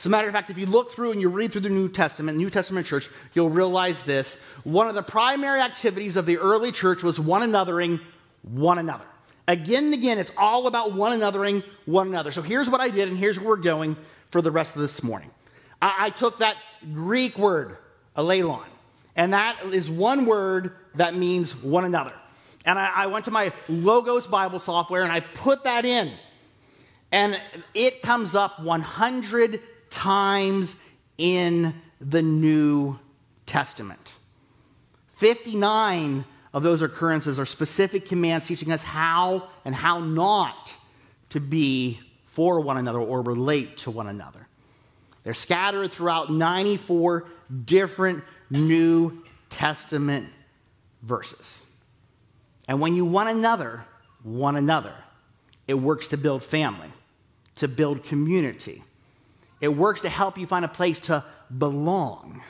As 0.00 0.06
a 0.06 0.08
matter 0.08 0.28
of 0.28 0.32
fact, 0.32 0.48
if 0.48 0.56
you 0.56 0.64
look 0.64 0.92
through 0.92 1.12
and 1.12 1.20
you 1.20 1.28
read 1.28 1.52
through 1.52 1.60
the 1.60 1.68
New 1.68 1.86
Testament, 1.86 2.38
New 2.38 2.48
Testament 2.48 2.86
church, 2.86 3.10
you'll 3.34 3.50
realize 3.50 4.02
this. 4.02 4.40
One 4.64 4.88
of 4.88 4.94
the 4.94 5.02
primary 5.02 5.60
activities 5.60 6.16
of 6.16 6.24
the 6.24 6.38
early 6.38 6.72
church 6.72 7.02
was 7.02 7.20
one 7.20 7.42
anothering 7.42 8.00
one 8.40 8.78
another. 8.78 9.04
Again 9.46 9.84
and 9.84 9.92
again, 9.92 10.16
it's 10.16 10.32
all 10.38 10.66
about 10.66 10.94
one 10.94 11.20
anothering 11.20 11.62
one 11.84 12.08
another. 12.08 12.32
So 12.32 12.40
here's 12.40 12.66
what 12.66 12.80
I 12.80 12.88
did, 12.88 13.10
and 13.10 13.18
here's 13.18 13.38
where 13.38 13.48
we're 13.48 13.56
going 13.56 13.94
for 14.30 14.40
the 14.40 14.50
rest 14.50 14.74
of 14.74 14.80
this 14.80 15.02
morning. 15.02 15.30
I, 15.82 16.06
I 16.06 16.08
took 16.08 16.38
that 16.38 16.56
Greek 16.94 17.36
word, 17.36 17.76
allelon, 18.16 18.64
and 19.16 19.34
that 19.34 19.58
is 19.70 19.90
one 19.90 20.24
word 20.24 20.76
that 20.94 21.14
means 21.14 21.54
one 21.54 21.84
another. 21.84 22.14
And 22.64 22.78
I, 22.78 22.90
I 22.90 23.06
went 23.08 23.26
to 23.26 23.30
my 23.30 23.52
Logos 23.68 24.26
Bible 24.26 24.60
software 24.60 25.02
and 25.02 25.12
I 25.12 25.20
put 25.20 25.64
that 25.64 25.84
in. 25.84 26.10
And 27.12 27.38
it 27.74 28.00
comes 28.00 28.34
up 28.34 28.60
100 28.60 29.60
times 29.90 30.76
in 31.18 31.74
the 32.00 32.22
New 32.22 32.98
Testament. 33.46 34.14
59 35.16 36.24
of 36.52 36.62
those 36.62 36.82
occurrences 36.82 37.38
are 37.38 37.46
specific 37.46 38.06
commands 38.06 38.46
teaching 38.46 38.72
us 38.72 38.82
how 38.82 39.48
and 39.64 39.74
how 39.74 40.00
not 40.00 40.72
to 41.30 41.40
be 41.40 42.00
for 42.26 42.60
one 42.60 42.76
another 42.76 42.98
or 42.98 43.22
relate 43.22 43.76
to 43.78 43.90
one 43.90 44.06
another. 44.06 44.46
They're 45.22 45.34
scattered 45.34 45.92
throughout 45.92 46.30
94 46.30 47.26
different 47.64 48.24
New 48.48 49.22
Testament 49.50 50.28
verses. 51.02 51.64
And 52.66 52.80
when 52.80 52.94
you 52.94 53.04
one 53.04 53.28
another, 53.28 53.84
one 54.22 54.56
another, 54.56 54.94
it 55.68 55.74
works 55.74 56.08
to 56.08 56.16
build 56.16 56.42
family, 56.42 56.88
to 57.56 57.68
build 57.68 58.04
community, 58.04 58.82
it 59.60 59.68
works 59.68 60.02
to 60.02 60.08
help 60.08 60.38
you 60.38 60.46
find 60.46 60.64
a 60.64 60.68
place 60.68 61.00
to 61.00 61.24
belong. 61.56 62.42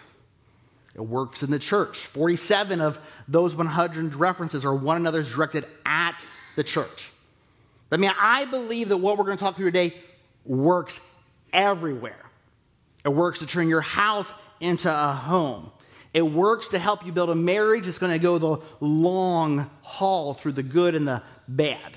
It 0.95 1.01
works 1.01 1.43
in 1.43 1.51
the 1.51 1.59
church. 1.59 1.99
47 1.99 2.81
of 2.81 3.01
those 3.29 3.55
100 3.55 4.15
references 4.15 4.65
are 4.65 4.75
one 4.75 4.97
another's 4.97 5.33
directed 5.33 5.67
at 5.87 6.25
the 6.57 6.65
church. 6.65 7.13
I 7.93 7.97
mean, 7.97 8.13
I 8.19 8.45
believe 8.45 8.89
that 8.91 8.97
what 8.97 9.19
we're 9.19 9.25
going 9.25 9.37
to 9.37 9.43
talk 9.43 9.57
through 9.57 9.67
today 9.67 9.97
works 10.45 11.01
everywhere. 11.53 12.25
It 13.05 13.09
works 13.09 13.41
to 13.41 13.47
turn 13.47 13.69
your 13.69 13.81
house 13.81 14.33
into 14.61 14.93
a 14.93 15.13
home. 15.13 15.71
It 16.13 16.23
works 16.23 16.69
to 16.69 16.79
help 16.79 17.07
you 17.07 17.13
build 17.13 17.31
a 17.31 17.35
marriage 17.35 17.87
that's 17.87 17.99
going 17.99 18.13
to 18.13 18.19
go 18.19 18.39
the 18.39 18.59
long 18.81 19.71
haul 19.83 20.35
through 20.35 20.53
the 20.53 20.63
good 20.63 20.95
and 20.95 21.07
the 21.07 21.23
bad. 21.47 21.97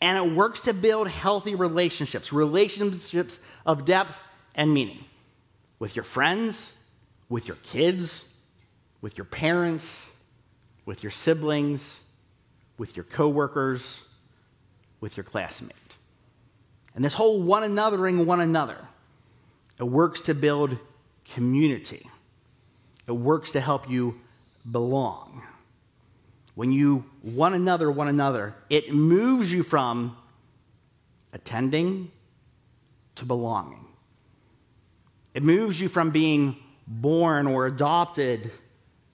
And 0.00 0.16
it 0.16 0.34
works 0.34 0.62
to 0.62 0.72
build 0.72 1.08
healthy 1.08 1.54
relationships, 1.54 2.32
relationships 2.32 3.38
of 3.66 3.84
depth 3.84 4.22
and 4.54 4.72
meaning 4.72 5.04
with 5.78 5.96
your 5.96 6.02
friends, 6.04 6.74
with 7.28 7.46
your 7.46 7.56
kids, 7.62 8.32
with 9.00 9.18
your 9.18 9.24
parents, 9.24 10.10
with 10.86 11.02
your 11.02 11.10
siblings, 11.10 12.02
with 12.78 12.96
your 12.96 13.04
coworkers, 13.04 14.00
with 15.00 15.16
your 15.16 15.24
classmate. 15.24 15.74
And 16.94 17.04
this 17.04 17.14
whole 17.14 17.42
one 17.42 17.62
anothering 17.62 18.24
one 18.24 18.40
another, 18.40 18.78
it 19.78 19.84
works 19.84 20.22
to 20.22 20.34
build 20.34 20.76
community. 21.34 22.06
It 23.06 23.12
works 23.12 23.52
to 23.52 23.60
help 23.60 23.88
you 23.88 24.20
belong. 24.70 25.42
When 26.54 26.72
you 26.72 27.04
one 27.22 27.54
another 27.54 27.90
one 27.90 28.08
another, 28.08 28.54
it 28.68 28.92
moves 28.92 29.52
you 29.52 29.62
from 29.62 30.16
attending 31.32 32.10
to 33.16 33.24
belonging. 33.24 33.86
It 35.34 35.42
moves 35.42 35.80
you 35.80 35.88
from 35.88 36.10
being 36.10 36.56
born 36.86 37.46
or 37.46 37.66
adopted 37.66 38.50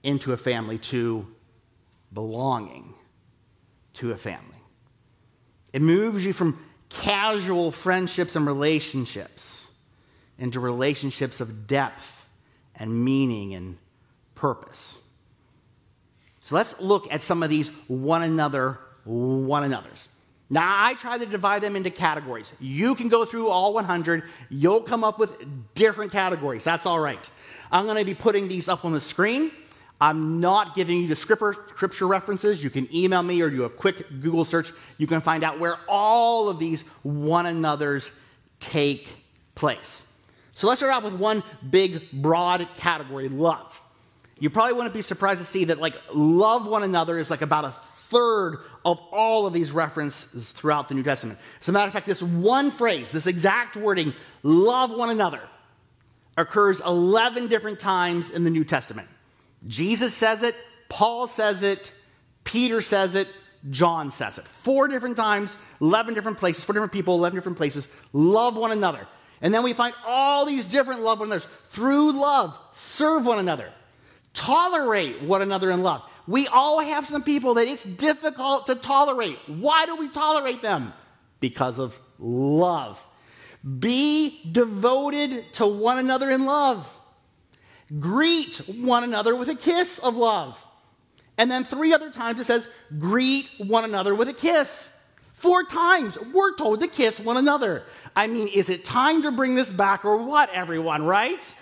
into 0.03 0.33
a 0.33 0.37
family 0.37 0.77
to 0.79 1.27
belonging 2.13 2.93
to 3.95 4.11
a 4.11 4.17
family. 4.17 4.57
It 5.73 5.81
moves 5.81 6.25
you 6.25 6.33
from 6.33 6.59
casual 6.89 7.71
friendships 7.71 8.35
and 8.35 8.47
relationships 8.47 9.67
into 10.39 10.59
relationships 10.59 11.41
of 11.41 11.67
depth 11.67 12.27
and 12.75 13.03
meaning 13.03 13.53
and 13.53 13.77
purpose. 14.35 14.97
So 16.47 16.55
let's 16.55 16.79
look 16.79 17.11
at 17.11 17.21
some 17.21 17.43
of 17.43 17.49
these 17.49 17.67
one 17.87 18.23
another, 18.23 18.79
one 19.03 19.65
another's. 19.65 20.07
Now, 20.49 20.63
I 20.65 20.93
try 20.93 21.17
to 21.17 21.25
divide 21.25 21.61
them 21.61 21.75
into 21.75 21.91
categories. 21.91 22.53
You 22.61 22.95
can 22.95 23.09
go 23.09 23.25
through 23.25 23.49
all 23.49 23.73
100, 23.73 24.23
you'll 24.49 24.79
come 24.79 25.03
up 25.03 25.19
with 25.19 25.29
different 25.73 26.13
categories. 26.13 26.63
That's 26.63 26.85
all 26.85 27.01
right. 27.01 27.29
I'm 27.69 27.83
going 27.83 27.97
to 27.97 28.05
be 28.05 28.15
putting 28.15 28.47
these 28.47 28.69
up 28.69 28.85
on 28.85 28.93
the 28.93 29.01
screen. 29.01 29.51
I'm 29.99 30.39
not 30.39 30.73
giving 30.73 31.01
you 31.01 31.09
the 31.09 31.17
scripture 31.17 32.07
references. 32.07 32.63
You 32.63 32.69
can 32.69 32.87
email 32.95 33.23
me 33.23 33.41
or 33.41 33.49
do 33.49 33.65
a 33.65 33.69
quick 33.69 34.07
Google 34.21 34.45
search. 34.45 34.71
You 34.97 35.05
can 35.05 35.19
find 35.19 35.43
out 35.43 35.59
where 35.59 35.75
all 35.89 36.47
of 36.47 36.59
these 36.59 36.83
one 37.03 37.45
another's 37.45 38.09
take 38.61 39.09
place. 39.53 40.05
So 40.53 40.65
let's 40.69 40.79
start 40.79 40.93
out 40.93 41.03
with 41.03 41.15
one 41.15 41.43
big, 41.69 42.09
broad 42.13 42.69
category 42.77 43.27
love. 43.27 43.81
You 44.39 44.49
probably 44.49 44.73
wouldn't 44.73 44.93
be 44.93 45.01
surprised 45.01 45.39
to 45.39 45.45
see 45.45 45.65
that, 45.65 45.79
like, 45.79 45.95
love 46.13 46.67
one 46.67 46.83
another 46.83 47.17
is 47.17 47.29
like 47.29 47.41
about 47.41 47.65
a 47.65 47.71
third 47.71 48.59
of 48.85 48.99
all 49.11 49.45
of 49.45 49.53
these 49.53 49.71
references 49.71 50.51
throughout 50.51 50.87
the 50.87 50.95
New 50.95 51.03
Testament. 51.03 51.39
As 51.59 51.67
a 51.67 51.71
matter 51.71 51.87
of 51.87 51.93
fact, 51.93 52.05
this 52.05 52.21
one 52.21 52.71
phrase, 52.71 53.11
this 53.11 53.27
exact 53.27 53.75
wording, 53.75 54.13
love 54.43 54.91
one 54.91 55.09
another, 55.09 55.41
occurs 56.37 56.79
11 56.81 57.47
different 57.47 57.79
times 57.79 58.29
in 58.31 58.43
the 58.43 58.49
New 58.49 58.63
Testament. 58.63 59.07
Jesus 59.65 60.13
says 60.13 60.43
it, 60.43 60.55
Paul 60.87 61.27
says 61.27 61.63
it, 61.63 61.91
Peter 62.43 62.81
says 62.81 63.15
it, 63.15 63.27
John 63.71 64.11
says 64.11 64.37
it. 64.37 64.45
Four 64.45 64.87
different 64.87 65.17
times, 65.17 65.57
11 65.81 66.13
different 66.13 66.37
places, 66.37 66.63
four 66.63 66.73
different 66.73 66.93
people, 66.93 67.15
11 67.15 67.35
different 67.35 67.57
places. 67.57 67.87
Love 68.13 68.55
one 68.55 68.71
another. 68.71 69.07
And 69.41 69.53
then 69.53 69.63
we 69.63 69.73
find 69.73 69.93
all 70.05 70.45
these 70.45 70.65
different 70.65 71.01
love 71.01 71.19
one 71.19 71.29
another. 71.29 71.45
Through 71.65 72.13
love, 72.13 72.57
serve 72.71 73.25
one 73.25 73.39
another, 73.39 73.71
tolerate 74.37 75.21
one 75.21 75.41
another 75.41 75.71
in 75.71 75.81
love. 75.81 76.03
We 76.27 76.47
all 76.47 76.79
have 76.79 77.07
some 77.07 77.23
people 77.23 77.55
that 77.55 77.67
it's 77.67 77.83
difficult 77.83 78.67
to 78.67 78.75
tolerate. 78.75 79.37
Why 79.47 79.85
do 79.85 79.95
we 79.95 80.09
tolerate 80.09 80.61
them? 80.61 80.93
Because 81.39 81.79
of 81.79 81.97
love. 82.19 83.03
Be 83.79 84.39
devoted 84.51 85.51
to 85.53 85.65
one 85.67 85.97
another 85.97 86.29
in 86.29 86.45
love. 86.45 86.87
Greet 87.99 88.57
one 88.67 89.03
another 89.03 89.35
with 89.35 89.49
a 89.49 89.55
kiss 89.55 89.99
of 89.99 90.15
love. 90.15 90.63
And 91.37 91.49
then 91.49 91.63
three 91.63 91.93
other 91.93 92.11
times 92.11 92.39
it 92.39 92.45
says, 92.45 92.67
greet 92.99 93.47
one 93.57 93.83
another 93.83 94.13
with 94.13 94.27
a 94.27 94.33
kiss. 94.33 94.89
Four 95.33 95.63
times 95.63 96.17
we're 96.33 96.55
told 96.55 96.81
to 96.81 96.87
kiss 96.87 97.19
one 97.19 97.37
another. 97.37 97.83
I 98.15 98.27
mean, 98.27 98.47
is 98.47 98.69
it 98.69 98.83
time 98.83 99.21
to 99.21 99.31
bring 99.31 99.55
this 99.55 99.71
back 99.71 100.03
or 100.03 100.17
what, 100.17 100.49
everyone, 100.49 101.03
right? 101.03 101.55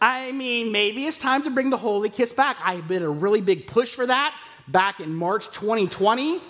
I 0.00 0.32
mean, 0.32 0.72
maybe 0.72 1.04
it's 1.06 1.18
time 1.18 1.42
to 1.42 1.50
bring 1.50 1.70
the 1.70 1.76
holy 1.76 2.08
kiss 2.08 2.32
back. 2.32 2.56
I 2.62 2.80
did 2.80 3.02
a 3.02 3.08
really 3.08 3.42
big 3.42 3.66
push 3.66 3.94
for 3.94 4.06
that 4.06 4.34
back 4.66 5.00
in 5.00 5.14
March 5.14 5.46
2020. 5.48 6.40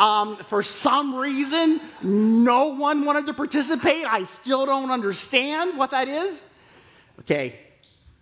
Um, 0.00 0.36
for 0.36 0.62
some 0.62 1.14
reason, 1.14 1.80
no 2.02 2.68
one 2.68 3.04
wanted 3.04 3.26
to 3.26 3.34
participate. 3.34 4.04
I 4.04 4.24
still 4.24 4.66
don't 4.66 4.90
understand 4.90 5.76
what 5.76 5.90
that 5.90 6.08
is. 6.08 6.42
Okay, 7.20 7.58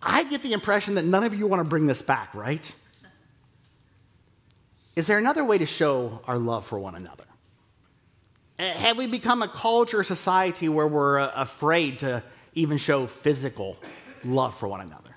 I 0.02 0.24
get 0.24 0.42
the 0.42 0.52
impression 0.52 0.94
that 0.94 1.04
none 1.04 1.24
of 1.24 1.34
you 1.34 1.46
want 1.46 1.60
to 1.60 1.64
bring 1.64 1.86
this 1.86 2.02
back, 2.02 2.34
right? 2.34 2.70
Is 4.94 5.06
there 5.06 5.18
another 5.18 5.44
way 5.44 5.58
to 5.58 5.66
show 5.66 6.22
our 6.26 6.38
love 6.38 6.66
for 6.66 6.78
one 6.78 6.94
another? 6.94 7.24
Eh, 8.58 8.72
have 8.72 8.96
we 8.96 9.06
become 9.06 9.42
a 9.42 9.48
culture, 9.48 10.02
society 10.02 10.70
where 10.70 10.86
we're 10.86 11.18
uh, 11.18 11.30
afraid 11.34 11.98
to 11.98 12.22
even 12.54 12.78
show 12.78 13.06
physical 13.06 13.76
love 14.26 14.56
for 14.56 14.68
one 14.68 14.80
another. 14.80 15.14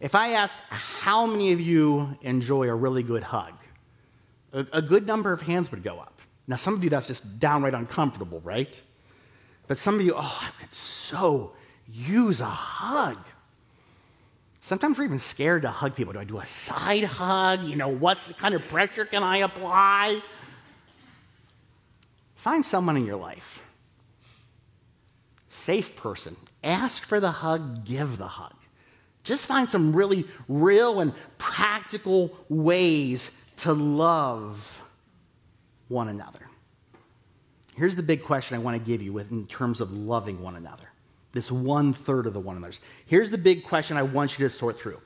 If 0.00 0.14
I 0.14 0.32
asked 0.32 0.60
how 0.68 1.26
many 1.26 1.52
of 1.52 1.60
you 1.60 2.16
enjoy 2.22 2.68
a 2.68 2.74
really 2.74 3.02
good 3.02 3.22
hug, 3.22 3.52
a, 4.52 4.66
a 4.72 4.82
good 4.82 5.06
number 5.06 5.32
of 5.32 5.42
hands 5.42 5.70
would 5.70 5.82
go 5.82 5.98
up. 5.98 6.20
Now, 6.46 6.56
some 6.56 6.74
of 6.74 6.82
you, 6.82 6.90
that's 6.90 7.06
just 7.06 7.38
downright 7.38 7.74
uncomfortable, 7.74 8.40
right? 8.40 8.80
But 9.68 9.78
some 9.78 9.94
of 9.94 10.00
you, 10.00 10.14
oh, 10.16 10.42
I 10.42 10.50
could 10.60 10.74
so 10.74 11.52
use 11.86 12.40
a 12.40 12.46
hug. 12.46 13.18
Sometimes 14.60 14.98
we're 14.98 15.04
even 15.04 15.18
scared 15.18 15.62
to 15.62 15.68
hug 15.68 15.94
people. 15.94 16.12
Do 16.12 16.18
I 16.18 16.24
do 16.24 16.38
a 16.38 16.46
side 16.46 17.04
hug? 17.04 17.64
You 17.64 17.76
know, 17.76 17.88
what 17.88 18.32
kind 18.38 18.54
of 18.54 18.66
pressure 18.68 19.04
can 19.04 19.22
I 19.22 19.38
apply? 19.38 20.22
Find 22.36 22.64
someone 22.64 22.96
in 22.96 23.04
your 23.04 23.16
life, 23.16 23.62
safe 25.60 25.94
person. 25.96 26.36
Ask 26.64 27.04
for 27.04 27.20
the 27.20 27.30
hug, 27.30 27.84
give 27.84 28.18
the 28.18 28.26
hug. 28.26 28.54
Just 29.22 29.46
find 29.46 29.68
some 29.68 29.94
really 29.94 30.24
real 30.48 31.00
and 31.00 31.12
practical 31.38 32.36
ways 32.48 33.30
to 33.58 33.72
love 33.72 34.82
one 35.88 36.08
another. 36.08 36.40
Here's 37.76 37.96
the 37.96 38.02
big 38.02 38.24
question 38.24 38.56
I 38.56 38.60
want 38.60 38.78
to 38.78 38.84
give 38.84 39.02
you 39.02 39.18
in 39.18 39.46
terms 39.46 39.80
of 39.80 39.96
loving 39.96 40.42
one 40.42 40.56
another. 40.56 40.90
This 41.32 41.50
one 41.50 41.92
third 41.92 42.26
of 42.26 42.34
the 42.34 42.40
one 42.40 42.56
another's. 42.56 42.80
Here's 43.06 43.30
the 43.30 43.38
big 43.38 43.64
question 43.64 43.96
I 43.96 44.02
want 44.02 44.38
you 44.38 44.48
to 44.48 44.54
sort 44.54 44.78
through. 44.78 45.00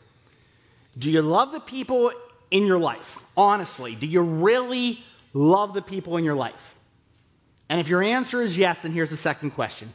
Do 0.97 1.11
you 1.11 1.23
love 1.23 1.53
the 1.53 1.61
people 1.61 2.13
in 2.51 2.67
your 2.67 2.79
life? 2.79 3.19
Honestly, 3.37 3.95
do 3.95 4.07
you 4.07 4.23
really 4.23 5.03
love 5.33 5.75
the 5.75 5.83
people 5.83 6.17
in 6.17 6.25
your 6.25 6.35
life? 6.35 6.77
And 7.69 7.81
if 7.81 7.89
your 7.89 8.03
answer 8.03 8.43
is 8.43 8.57
yes, 8.57 8.83
then 8.83 8.93
here's 8.93 9.11
the 9.11 9.17
second 9.17 9.51
question 9.51 9.93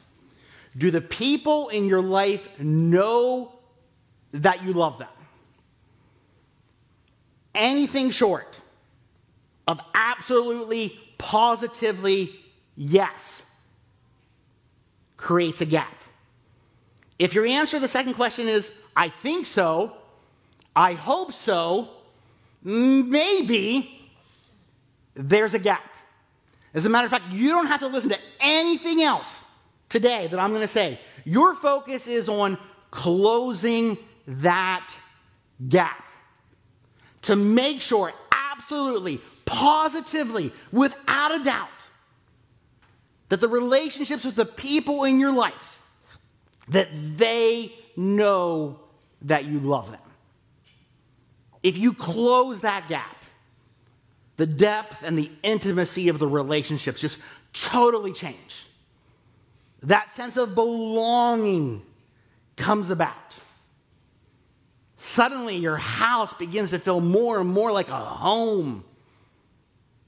Do 0.78 0.92
the 0.92 1.02
people 1.02 1.70
in 1.70 1.88
your 1.88 2.02
life 2.02 2.48
know 2.60 3.52
that 4.32 4.64
you 4.64 4.74
love 4.74 5.00
them? 5.00 5.08
Anything 7.56 8.12
short 8.12 8.62
of 9.68 9.80
absolutely, 9.94 10.98
positively 11.18 12.36
yes 12.76 13.44
creates 15.18 15.62
a 15.62 15.66
gap. 15.66 15.94
If 17.18 17.34
your 17.34 17.46
answer 17.46 17.78
to 17.78 17.82
the 17.82 17.88
second 17.88 18.14
question 18.14 18.48
is, 18.48 18.72
I 18.96 19.10
think 19.10 19.46
so, 19.46 19.98
I 20.76 20.94
hope 20.94 21.34
so, 21.34 21.90
maybe, 22.64 24.10
there's 25.16 25.54
a 25.54 25.60
gap. 25.60 25.84
As 26.74 26.86
a 26.86 26.90
matter 26.90 27.06
of 27.06 27.12
fact, 27.12 27.34
you 27.34 27.50
don't 27.50 27.68
have 27.68 27.82
to 27.82 27.88
listen 27.88 28.12
to 28.12 28.20
anything 28.40 29.02
else 29.02 29.44
today 29.90 30.28
that 30.28 30.40
I'm 30.40 30.52
going 30.52 30.62
to 30.62 30.68
say. 30.68 31.00
Your 31.26 31.54
focus 31.56 32.08
is 32.08 32.30
on 32.30 32.58
closing 32.92 33.98
that 34.28 34.96
gap 35.68 36.04
to 37.24 37.36
make 37.36 37.82
sure, 37.82 38.14
absolutely, 38.32 39.20
positively, 39.46 40.52
without 40.72 41.36
a 41.40 41.44
doubt, 41.44 41.68
that 43.30 43.42
the 43.42 43.48
relationships 43.48 44.24
with 44.24 44.36
the 44.36 44.46
people 44.46 45.04
in 45.04 45.20
your 45.20 45.34
life 45.34 45.82
that 46.70 46.90
they 47.18 47.74
know 47.96 48.80
that 49.24 49.46
you 49.46 49.60
love 49.60 49.92
them. 49.92 50.00
If 51.62 51.78
you 51.78 51.94
close 51.94 52.62
that 52.62 52.88
gap, 52.88 53.26
the 54.38 54.46
depth 54.46 55.04
and 55.04 55.18
the 55.18 55.30
intimacy 55.44 56.08
of 56.08 56.18
the 56.18 56.28
relationships 56.28 57.02
just 57.02 57.18
totally 57.52 58.14
change. 58.14 58.66
That 59.84 60.12
sense 60.12 60.38
of 60.38 60.56
belonging 60.56 61.82
comes 62.56 62.90
about. 62.90 63.36
Suddenly, 64.98 65.56
your 65.56 65.78
house 65.78 66.34
begins 66.34 66.72
to 66.72 66.80
feel 66.80 67.00
more 67.00 67.40
and 67.40 67.50
more 67.50 67.72
like 67.72 67.88
a 67.88 67.96
home, 67.96 68.84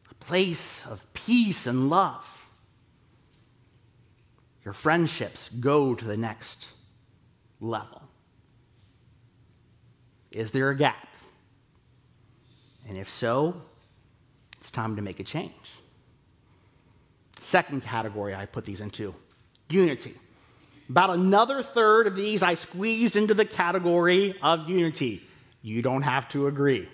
a 0.10 0.13
place 0.15 0.86
of 0.86 1.05
peace 1.13 1.65
and 1.65 1.89
love. 1.89 2.27
Your 4.65 4.73
friendships 4.73 5.49
go 5.49 5.95
to 5.95 6.05
the 6.05 6.17
next 6.17 6.67
level. 7.60 8.01
Is 10.31 10.51
there 10.51 10.69
a 10.69 10.75
gap? 10.75 11.07
And 12.88 12.97
if 12.97 13.10
so, 13.10 13.55
it's 14.60 14.71
time 14.71 14.97
to 14.97 15.01
make 15.01 15.19
a 15.19 15.23
change. 15.23 15.71
Second 17.39 17.84
category 17.84 18.36
I 18.36 18.45
put 18.45 18.65
these 18.65 18.81
into 18.81 19.15
unity. 19.71 20.13
About 20.89 21.12
another 21.12 21.63
third 21.63 22.07
of 22.07 22.15
these 22.15 22.43
I 22.43 22.55
squeezed 22.55 23.15
into 23.15 23.34
the 23.34 23.45
category 23.45 24.36
of 24.41 24.69
unity. 24.69 25.25
You 25.62 25.81
don't 25.81 26.01
have 26.01 26.27
to 26.29 26.47
agree. 26.47 26.89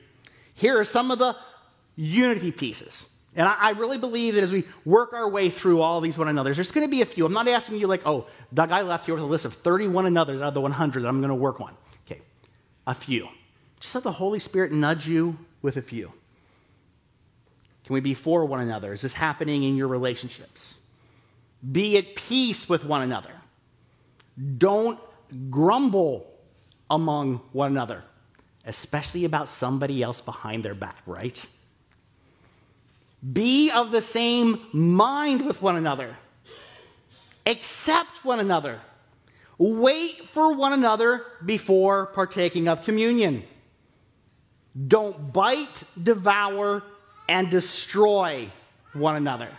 Here 0.54 0.80
are 0.80 0.84
some 0.84 1.12
of 1.12 1.20
the 1.20 1.36
unity 1.96 2.52
pieces. 2.52 3.10
And 3.36 3.48
I, 3.48 3.72
really 3.72 4.00
believe 4.00 4.34
that 4.34 4.44
as 4.44 4.52
we 4.52 4.64
work 4.84 5.14
our 5.14 5.30
way 5.30 5.52
through 5.52 5.82
all 5.82 6.02
these 6.02 6.18
one 6.18 6.28
another's, 6.28 6.58
there's 6.58 6.72
going 6.72 6.88
to 6.88 6.90
be 6.90 7.04
a 7.04 7.06
few. 7.06 7.24
I'm 7.24 7.34
not 7.34 7.48
asking 7.48 7.78
you, 7.78 7.86
like, 7.86 8.02
oh, 8.04 8.26
Doug, 8.52 8.72
I 8.72 8.82
left 8.82 9.06
here 9.06 9.14
with 9.14 9.24
a 9.24 9.28
list 9.28 9.46
of 9.46 9.54
31 9.54 10.08
another's 10.08 10.42
out 10.42 10.48
of 10.48 10.54
the 10.56 10.62
100 10.62 11.04
that 11.04 11.08
I'm 11.08 11.20
going 11.20 11.30
to 11.30 11.36
work 11.36 11.62
on. 11.62 11.76
Okay, 12.08 12.22
a 12.88 12.96
few. 12.96 13.28
Just 13.80 13.94
let 13.94 14.04
the 14.04 14.12
Holy 14.12 14.40
Spirit 14.40 14.72
nudge 14.72 15.08
you 15.08 15.38
with 15.62 15.78
a 15.78 15.84
few. 15.84 16.12
Can 17.86 17.94
we 17.94 18.00
be 18.00 18.16
for 18.16 18.44
one 18.46 18.60
another? 18.60 18.92
Is 18.92 19.02
this 19.02 19.14
happening 19.14 19.64
in 19.64 19.78
your 19.78 19.88
relationships? 19.88 20.77
Be 21.72 21.98
at 21.98 22.16
peace 22.16 22.70
with 22.70 22.86
one 22.86 23.02
another. 23.02 23.32
Don't 24.58 25.00
grumble 25.50 26.32
among 26.90 27.42
one 27.52 27.72
another, 27.72 28.04
especially 28.66 29.26
about 29.26 29.50
somebody 29.50 30.04
else 30.04 30.22
behind 30.22 30.64
their 30.64 30.76
back, 30.76 31.02
right? 31.06 31.44
Be 33.34 33.72
of 33.72 33.92
the 33.92 34.02
same 34.02 34.62
mind 34.72 35.46
with 35.46 35.62
one 35.62 35.76
another. 35.76 36.16
Accept 37.46 38.24
one 38.24 38.40
another. 38.40 38.80
Wait 39.58 40.28
for 40.30 40.54
one 40.54 40.74
another 40.74 41.26
before 41.44 42.08
partaking 42.08 42.68
of 42.68 42.84
communion. 42.84 43.44
Don't 44.88 45.34
bite, 45.34 45.84
devour, 46.02 46.84
and 47.28 47.50
destroy 47.50 48.52
one 48.94 49.16
another. 49.16 49.50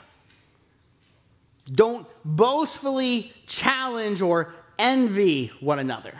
Don't 1.72 2.07
boastfully 2.24 3.33
challenge 3.46 4.22
or 4.22 4.54
envy 4.78 5.52
one 5.61 5.78
another. 5.78 6.14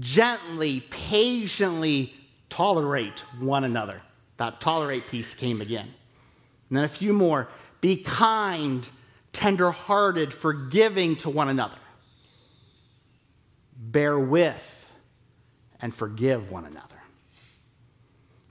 Gently, 0.00 0.80
patiently 0.80 2.14
tolerate 2.50 3.20
one 3.38 3.64
another. 3.64 4.02
That 4.36 4.60
tolerate 4.60 5.06
piece 5.08 5.34
came 5.34 5.60
again. 5.60 5.88
And 6.68 6.76
then 6.76 6.84
a 6.84 6.88
few 6.88 7.12
more. 7.12 7.48
Be 7.80 7.96
kind, 7.96 8.88
tenderhearted, 9.32 10.34
forgiving 10.34 11.16
to 11.16 11.30
one 11.30 11.48
another. 11.48 11.78
Bear 13.76 14.18
with 14.18 14.86
and 15.80 15.94
forgive 15.94 16.50
one 16.50 16.64
another. 16.64 16.96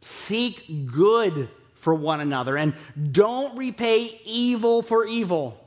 Seek 0.01 0.87
good 0.91 1.49
for 1.87 1.95
one 1.95 2.19
another 2.19 2.57
and 2.57 2.73
don't 3.13 3.57
repay 3.57 4.19
evil 4.25 4.81
for 4.81 5.05
evil. 5.05 5.57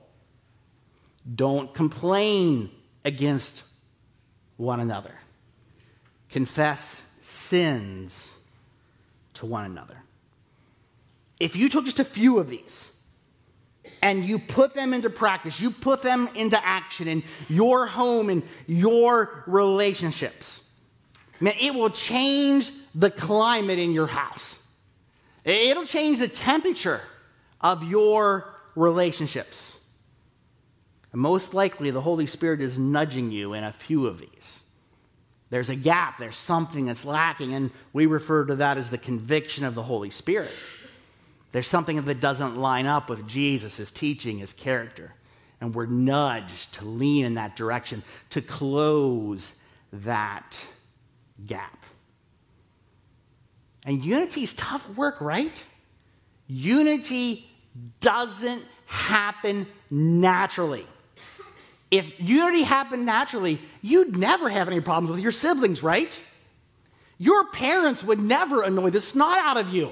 Don't 1.34 1.72
complain 1.72 2.70
against 3.06 3.62
one 4.58 4.80
another. 4.80 5.14
Confess 6.28 7.02
sins 7.22 8.34
to 9.32 9.46
one 9.46 9.64
another. 9.64 9.96
If 11.38 11.56
you 11.56 11.70
took 11.70 11.86
just 11.86 12.00
a 12.00 12.04
few 12.04 12.38
of 12.38 12.50
these 12.50 12.94
and 14.02 14.22
you 14.22 14.38
put 14.38 14.74
them 14.74 14.92
into 14.92 15.08
practice, 15.08 15.58
you 15.58 15.70
put 15.70 16.02
them 16.02 16.28
into 16.34 16.62
action 16.62 17.08
in 17.08 17.22
your 17.48 17.86
home 17.86 18.28
and 18.28 18.42
your 18.66 19.42
relationships, 19.46 20.68
man, 21.40 21.54
it 21.58 21.74
will 21.74 21.88
change 21.88 22.72
the 22.94 23.10
climate 23.10 23.78
in 23.78 23.94
your 23.94 24.08
house. 24.08 24.59
It'll 25.44 25.84
change 25.84 26.18
the 26.18 26.28
temperature 26.28 27.00
of 27.60 27.82
your 27.84 28.54
relationships. 28.74 29.76
And 31.12 31.20
most 31.20 31.54
likely, 31.54 31.90
the 31.90 32.00
Holy 32.00 32.26
Spirit 32.26 32.60
is 32.60 32.78
nudging 32.78 33.32
you 33.32 33.54
in 33.54 33.64
a 33.64 33.72
few 33.72 34.06
of 34.06 34.20
these. 34.20 34.62
There's 35.50 35.68
a 35.68 35.74
gap, 35.74 36.18
there's 36.18 36.36
something 36.36 36.86
that's 36.86 37.04
lacking, 37.04 37.54
and 37.54 37.72
we 37.92 38.06
refer 38.06 38.44
to 38.44 38.54
that 38.56 38.78
as 38.78 38.88
the 38.88 38.98
conviction 38.98 39.64
of 39.64 39.74
the 39.74 39.82
Holy 39.82 40.10
Spirit. 40.10 40.52
There's 41.52 41.66
something 41.66 42.00
that 42.02 42.20
doesn't 42.20 42.56
line 42.56 42.86
up 42.86 43.10
with 43.10 43.26
Jesus, 43.26 43.76
his 43.76 43.90
teaching, 43.90 44.38
his 44.38 44.52
character. 44.52 45.12
And 45.60 45.74
we're 45.74 45.86
nudged 45.86 46.74
to 46.74 46.84
lean 46.84 47.24
in 47.24 47.34
that 47.34 47.56
direction, 47.56 48.04
to 48.30 48.40
close 48.40 49.52
that 49.92 50.58
gap. 51.44 51.84
And 53.86 54.04
unity 54.04 54.42
is 54.42 54.54
tough 54.54 54.88
work, 54.96 55.20
right? 55.20 55.64
Unity 56.46 57.48
doesn't 58.00 58.64
happen 58.86 59.66
naturally. 59.90 60.86
If 61.90 62.20
unity 62.20 62.62
happened 62.62 63.04
naturally, 63.04 63.60
you'd 63.82 64.16
never 64.16 64.48
have 64.48 64.68
any 64.68 64.80
problems 64.80 65.10
with 65.10 65.20
your 65.20 65.32
siblings, 65.32 65.82
right? 65.82 66.22
Your 67.18 67.46
parents 67.50 68.04
would 68.04 68.20
never 68.20 68.62
annoy 68.62 68.90
the 68.90 69.00
snot 69.00 69.38
out 69.38 69.56
of 69.56 69.70
you. 69.70 69.90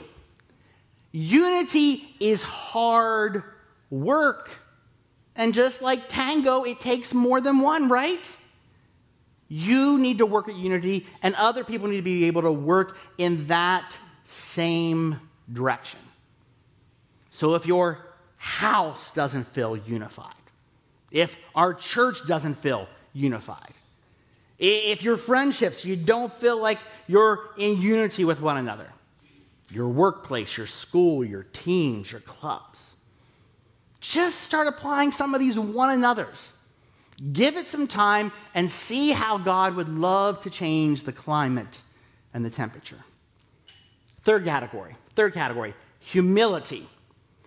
Unity 1.13 2.15
is 2.21 2.43
hard 2.43 3.43
work. 3.91 4.51
And 5.35 5.55
just 5.55 5.83
like 5.83 6.09
tango, 6.09 6.65
it 6.65 6.81
takes 6.81 7.15
more 7.15 7.41
than 7.41 7.61
one, 7.61 7.89
right? 7.89 8.35
You 9.49 9.99
need 9.99 10.19
to 10.19 10.27
work 10.27 10.49
at 10.49 10.57
unity, 10.57 11.07
and 11.23 11.35
other 11.37 11.65
people 11.65 11.89
need 11.89 11.97
to 11.97 12.03
be 12.03 12.27
able 12.27 12.43
to 12.43 12.53
work 12.53 12.99
in 13.17 13.47
that 13.47 13.97
same 14.25 15.19
direction. 15.51 16.01
So 17.31 17.55
if 17.55 17.67
your 17.67 18.05
house 18.37 19.11
doesn't 19.13 19.47
feel 19.49 19.77
unified, 19.77 20.35
if 21.11 21.39
our 21.55 21.73
church 21.73 22.27
doesn't 22.27 22.57
feel 22.57 22.89
unified, 23.15 23.73
if 24.59 25.03
your 25.03 25.17
friendships, 25.17 25.85
you 25.85 25.97
don't 25.97 26.33
feel 26.33 26.59
like 26.59 26.79
you're 27.07 27.51
in 27.57 27.81
unity 27.81 28.25
with 28.25 28.41
one 28.41 28.59
another, 28.59 28.93
your 29.71 29.89
workplace, 29.89 30.57
your 30.57 30.67
school, 30.67 31.25
your 31.25 31.45
teams, 31.45 32.11
your 32.11 32.21
clubs, 32.23 32.91
just 34.01 34.41
start 34.41 34.67
applying 34.67 35.13
some 35.13 35.35
of 35.35 35.41
these 35.41 35.59
one 35.59 35.91
another's. 35.91 36.53
Give 37.33 37.57
it 37.57 37.67
some 37.67 37.89
time 37.89 38.33
and 38.55 38.71
see 38.71 39.11
how 39.11 39.39
God 39.39 39.75
would 39.75 39.89
love 39.89 40.43
to 40.43 40.51
change 40.51 41.03
the 41.03 41.13
climate 41.13 41.81
and 42.33 42.45
the 42.45 42.51
temperature. 42.51 42.99
Third 44.23 44.45
category, 44.45 44.95
third 45.15 45.35
category, 45.35 45.75
humility. 45.99 46.87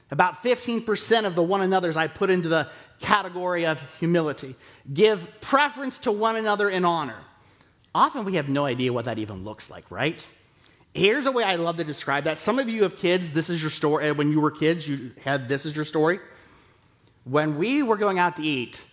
About 0.10 0.44
15% 0.44 1.26
of 1.26 1.36
the 1.36 1.44
one 1.44 1.62
another's 1.62 1.96
I 1.96 2.08
put 2.08 2.30
into 2.30 2.50
the 2.50 2.68
category 3.00 3.66
of 3.66 3.82
humility. 4.00 4.56
Give 4.94 5.28
preference 5.40 6.00
to 6.00 6.12
one 6.12 6.36
another 6.36 6.70
in 6.70 6.84
honor. 6.84 7.18
Often 7.96 8.26
we 8.26 8.36
have 8.36 8.50
no 8.50 8.66
idea 8.66 8.92
what 8.92 9.06
that 9.06 9.18
even 9.18 9.44
looks 9.44 9.70
like, 9.70 9.90
right? 9.90 10.30
Here's 10.94 11.26
a 11.26 11.32
way 11.32 11.44
I 11.44 11.56
love 11.56 11.78
to 11.78 11.86
describe 11.86 12.26
that. 12.26 12.38
Some 12.38 12.60
of 12.60 12.68
you 12.68 12.84
have 12.84 12.98
kids, 12.98 13.32
this 13.32 13.50
is 13.50 13.62
your 13.62 13.72
story. 13.72 14.12
When 14.12 14.32
you 14.32 14.42
were 14.42 14.52
kids, 14.52 14.88
you 14.88 15.12
had 15.24 15.48
this 15.48 15.66
is 15.66 15.76
your 15.76 15.86
story. 15.86 16.20
When 17.24 17.58
we 17.58 17.84
were 17.84 17.98
going 17.98 18.20
out 18.20 18.36
to 18.38 18.44
eat, 18.44 18.84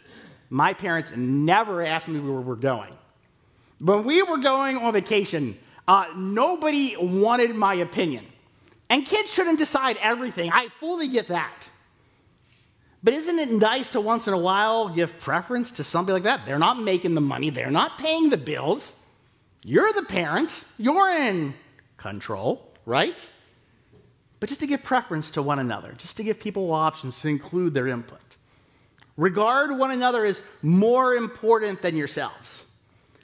my 0.51 0.73
parents 0.73 1.13
never 1.15 1.83
asked 1.85 2.09
me 2.09 2.21
where 2.21 2.33
we 2.33 2.45
were 2.45 2.57
going. 2.57 2.93
When 3.79 4.05
we 4.05 4.23
were 4.23 4.39
going 4.39 4.77
on 4.77 4.93
vacation, 4.93 5.59
uh, 5.87 6.07
nobody 6.17 6.97
wanted 6.97 7.55
my 7.55 7.75
opinion. 7.75 8.27
And 8.91 9.05
kids 9.05 9.33
shouldn't 9.33 9.59
decide 9.59 9.99
everything. 10.01 10.51
I 10.53 10.69
fully 10.81 11.09
get 11.09 11.29
that. 11.29 11.71
But 13.03 13.15
isn't 13.15 13.39
it 13.39 13.51
nice 13.51 13.91
to 13.91 14.01
once 14.01 14.27
in 14.27 14.35
a 14.35 14.39
while 14.39 14.89
give 14.89 15.19
preference 15.19 15.71
to 15.73 15.85
somebody 15.85 16.15
like 16.15 16.25
that? 16.25 16.47
They're 16.47 16.59
not 16.59 16.81
making 16.81 17.15
the 17.15 17.21
money, 17.21 17.51
they're 17.51 17.71
not 17.71 17.99
paying 17.99 18.31
the 18.31 18.37
bills. 18.37 19.03
You're 19.65 19.93
the 19.93 20.03
parent, 20.03 20.65
you're 20.79 21.11
in 21.11 21.55
control, 21.97 22.73
right? 22.87 23.29
But 24.41 24.49
just 24.49 24.61
to 24.61 24.67
give 24.67 24.83
preference 24.83 25.31
to 25.33 25.43
one 25.43 25.59
another, 25.59 25.95
just 25.99 26.17
to 26.17 26.25
give 26.25 26.39
people 26.39 26.73
options 26.73 27.21
to 27.21 27.29
include 27.29 27.75
their 27.75 27.89
input. 27.89 28.21
Regard 29.19 29.77
one 29.77 29.91
another 29.91 30.25
as 30.25 30.41
more 30.63 31.15
important 31.15 31.83
than 31.83 31.97
yourselves. 31.97 32.65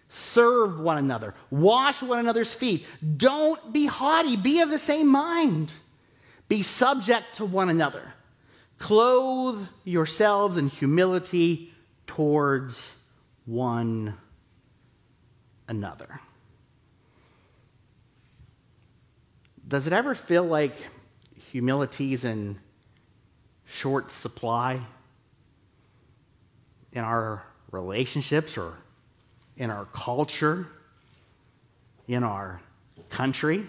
Serve 0.09 0.81
one 0.81 0.99
another. 0.99 1.35
Wash 1.51 2.03
one 2.03 2.19
another's 2.19 2.53
feet. 2.53 2.85
Don't 3.17 3.73
be 3.73 3.87
haughty. 3.87 4.37
Be 4.37 4.61
of 4.61 4.71
the 4.71 4.79
same 4.79 5.07
mind. 5.07 5.73
Be 6.49 6.63
subject 6.63 7.37
to 7.37 7.45
one 7.45 7.71
another. 7.71 8.13
Clothe 8.79 9.69
yourselves 9.85 10.57
in 10.57 10.69
humility 10.69 11.73
towards 12.09 12.93
one 13.47 14.15
another. 15.69 16.21
Does 19.67 19.87
it 19.87 19.93
ever 19.93 20.17
feel 20.17 20.45
like 20.45 20.77
humility 21.53 22.13
is 22.13 22.25
in 22.25 22.59
short 23.65 24.11
supply? 24.11 24.81
In 26.95 27.05
our 27.05 27.43
relationships 27.71 28.57
or 28.57 28.75
in 29.57 29.71
our 29.71 29.85
culture, 29.87 30.67
in 32.09 32.25
our 32.25 32.61
country. 33.11 33.67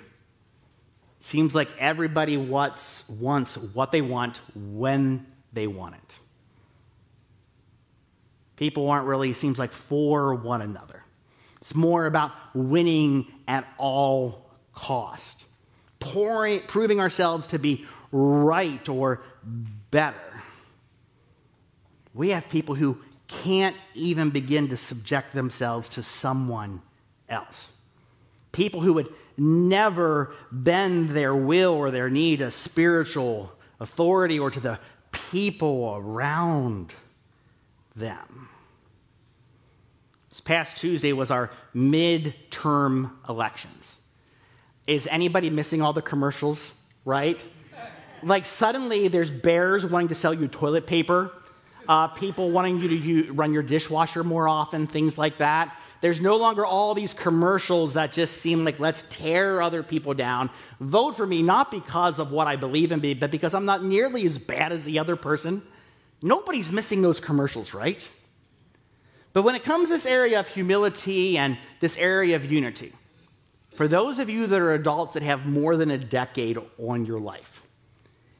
Seems 1.20 1.56
like 1.56 1.68
everybody 1.80 2.38
wants, 2.38 3.10
wants 3.10 3.58
what 3.58 3.92
they 3.92 4.02
want 4.02 4.42
when 4.56 5.26
they 5.54 5.68
want 5.68 5.96
it. 5.96 6.16
People 8.56 8.90
aren't 8.90 9.08
really, 9.08 9.34
seems 9.34 9.60
like, 9.60 9.72
for 9.72 10.36
one 10.36 10.62
another. 10.62 11.04
It's 11.58 11.74
more 11.74 12.06
about 12.06 12.32
winning 12.54 13.26
at 13.48 13.68
all 13.78 14.46
cost, 14.74 15.44
pouring, 16.00 16.62
proving 16.68 17.00
ourselves 17.00 17.48
to 17.48 17.60
be 17.60 17.86
right 18.12 18.88
or 18.88 19.24
better. 19.90 20.44
We 22.14 22.30
have 22.30 22.48
people 22.50 22.76
who 22.76 23.00
can't 23.28 23.76
even 23.94 24.30
begin 24.30 24.70
to 24.70 24.78
subject 24.78 25.34
themselves 25.34 25.90
to 25.90 26.04
someone 26.04 26.82
else. 27.30 27.74
People 28.52 28.82
who 28.82 28.94
would 28.94 29.14
never 29.38 30.34
bend 30.52 31.10
their 31.10 31.36
will 31.36 31.74
or 31.74 31.92
their 31.92 32.10
knee 32.10 32.38
to 32.38 32.52
spiritual 32.52 33.52
authority 33.80 34.40
or 34.40 34.50
to 34.52 34.60
the 34.60 34.80
people 35.12 35.96
around 35.98 36.94
them. 37.96 38.50
This 40.30 40.42
past 40.42 40.78
Tuesday 40.78 41.14
was 41.14 41.32
our 41.32 41.52
midterm 41.74 43.12
elections. 43.28 44.00
Is 44.88 45.08
anybody 45.08 45.50
missing 45.50 45.82
all 45.82 45.94
the 45.94 46.02
commercials, 46.02 46.76
right? 47.06 47.44
Like 48.22 48.46
suddenly 48.46 49.08
there's 49.08 49.32
bears 49.32 49.86
wanting 49.86 50.10
to 50.10 50.16
sell 50.16 50.34
you 50.34 50.48
toilet 50.48 50.86
paper 50.88 51.32
uh, 51.88 52.08
people 52.10 52.52
wanting 52.52 52.80
you 52.80 53.24
to 53.26 53.34
run 53.34 53.54
your 53.54 53.63
dishwasher 53.63 54.24
more 54.24 54.48
often, 54.48 54.88
things 54.88 55.17
like 55.17 55.38
that. 55.39 55.78
There's 56.02 56.21
no 56.21 56.36
longer 56.36 56.65
all 56.65 56.93
these 56.93 57.13
commercials 57.13 57.93
that 57.93 58.12
just 58.12 58.38
seem 58.38 58.63
like 58.63 58.80
let's 58.80 59.04
tear 59.10 59.62
other 59.62 59.82
people 59.82 60.13
down. 60.13 60.50
Vote 60.80 61.17
for 61.17 61.26
me 61.26 61.41
not 61.41 61.71
because 61.71 62.19
of 62.19 62.32
what 62.32 62.48
I 62.48 62.56
believe 62.56 62.91
in, 62.91 63.00
but 63.19 63.32
because 63.32 63.54
I'm 63.54 63.65
not 63.65 63.84
nearly 63.84 64.26
as 64.26 64.38
bad 64.38 64.71
as 64.71 64.84
the 64.84 65.00
other 65.00 65.15
person. 65.15 65.63
Nobody's 66.21 66.71
missing 66.71 67.02
those 67.02 67.19
commercials, 67.19 67.74
right? 67.74 68.08
But 69.34 69.43
when 69.43 69.56
it 69.56 69.63
comes 69.63 69.89
to 69.89 69.95
this 69.95 70.06
area 70.06 70.39
of 70.39 70.48
humility 70.48 71.38
and 71.38 71.58
this 71.80 71.98
area 71.98 72.36
of 72.36 72.52
unity, 72.52 72.93
for 73.76 73.88
those 73.88 74.19
of 74.19 74.30
you 74.30 74.48
that 74.48 74.62
are 74.62 74.74
adults 74.74 75.13
that 75.13 75.24
have 75.24 75.45
more 75.45 75.76
than 75.76 75.91
a 75.91 75.98
decade 75.98 76.58
on 76.78 77.06
your 77.06 77.19
life, 77.19 77.63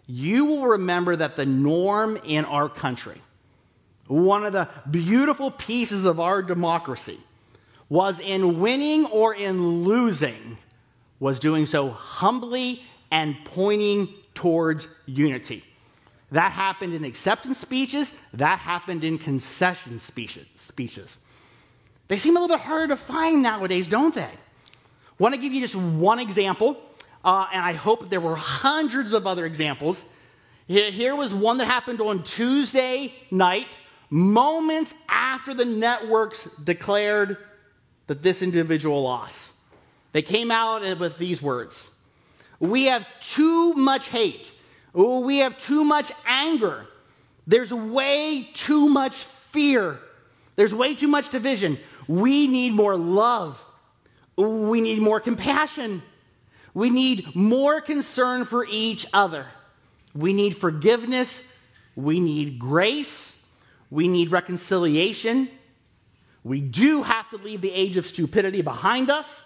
you 0.08 0.46
will 0.46 0.68
remember 0.68 1.16
that 1.16 1.36
the 1.36 1.46
norm 1.46 2.18
in 2.26 2.46
our 2.46 2.70
country 2.70 3.22
one 4.08 4.46
of 4.46 4.54
the 4.54 4.70
beautiful 4.90 5.52
pieces 5.52 6.06
of 6.06 6.20
our 6.20 6.42
democracy 6.42 7.20
was 7.90 8.20
in 8.20 8.60
winning 8.60 9.06
or 9.06 9.36
in 9.36 9.84
losing, 9.84 10.58
was 11.20 11.40
doing 11.40 11.66
so 11.66 11.90
humbly 11.90 12.84
and 13.12 13.36
pointing 13.46 14.10
towards 14.34 14.88
unity. 15.06 15.64
That 16.32 16.52
happened 16.52 16.94
in 16.94 17.04
acceptance 17.04 17.60
speeches, 17.60 18.14
that 18.34 18.60
happened 18.60 19.04
in 19.04 19.18
concession 19.18 20.00
speeches. 20.00 21.20
They 22.08 22.18
seem 22.18 22.36
a 22.36 22.42
little 22.42 22.56
bit 22.56 22.64
harder 22.66 22.88
to 22.90 22.98
find 22.98 23.42
nowadays, 23.42 23.88
don't 23.88 24.14
they? 24.14 24.30
Want 25.18 25.34
to 25.34 25.40
give 25.40 25.54
you 25.54 25.62
just 25.62 25.76
one 25.76 26.20
example, 26.20 26.78
uh, 27.24 27.48
and 27.54 27.64
I 27.64 27.74
hope 27.74 28.10
there 28.10 28.20
were 28.20 28.36
hundreds 28.36 29.14
of 29.14 29.26
other 29.26 29.46
examples. 29.46 30.04
Here 30.68 31.16
was 31.16 31.34
one 31.34 31.60
that 31.60 31.66
happened 31.66 32.02
on 32.02 32.24
Tuesday 32.24 33.14
night 33.32 33.68
moments 34.16 34.94
after 35.10 35.54
the 35.54 35.66
networks 35.66 36.46
declared 36.64 37.36
that 38.08 38.24
this 38.24 38.42
individual 38.42 39.04
lost. 39.04 39.52
They 40.14 40.22
came 40.22 40.52
out 40.52 41.00
with 41.00 41.18
these 41.18 41.42
words 41.42 41.90
We 42.62 42.86
have 42.86 43.06
too 43.20 43.74
much 43.74 44.08
hate. 44.08 44.54
We 44.94 45.40
have 45.40 45.60
too 45.60 45.84
much 45.84 46.14
anger. 46.26 46.88
There's 47.46 47.74
way 47.74 48.50
too 48.54 48.88
much 48.88 49.16
fear. 49.16 50.00
There's 50.56 50.74
way 50.74 50.96
too 50.96 51.10
much 51.10 51.30
division. 51.30 51.78
We 52.08 52.48
need 52.48 52.72
more 52.72 52.96
love. 52.96 53.62
We 54.38 54.80
need 54.80 55.00
more 55.02 55.20
compassion. 55.20 56.02
We 56.74 56.90
need 56.90 57.36
more 57.36 57.82
concern 57.82 58.46
for 58.46 58.66
each 58.70 59.06
other. 59.12 59.46
We 60.14 60.32
need 60.32 60.56
forgiveness. 60.56 61.46
We 61.98 62.22
need 62.22 62.58
grace. 62.58 63.35
We 63.90 64.08
need 64.08 64.32
reconciliation. 64.32 65.50
We 66.44 66.62
do 66.62 67.04
have 67.04 67.30
to 67.30 67.38
leave 67.38 67.62
the 67.62 67.72
age 67.72 67.98
of 67.98 68.06
stupidity 68.06 68.62
behind 68.62 69.10
us. 69.10 69.44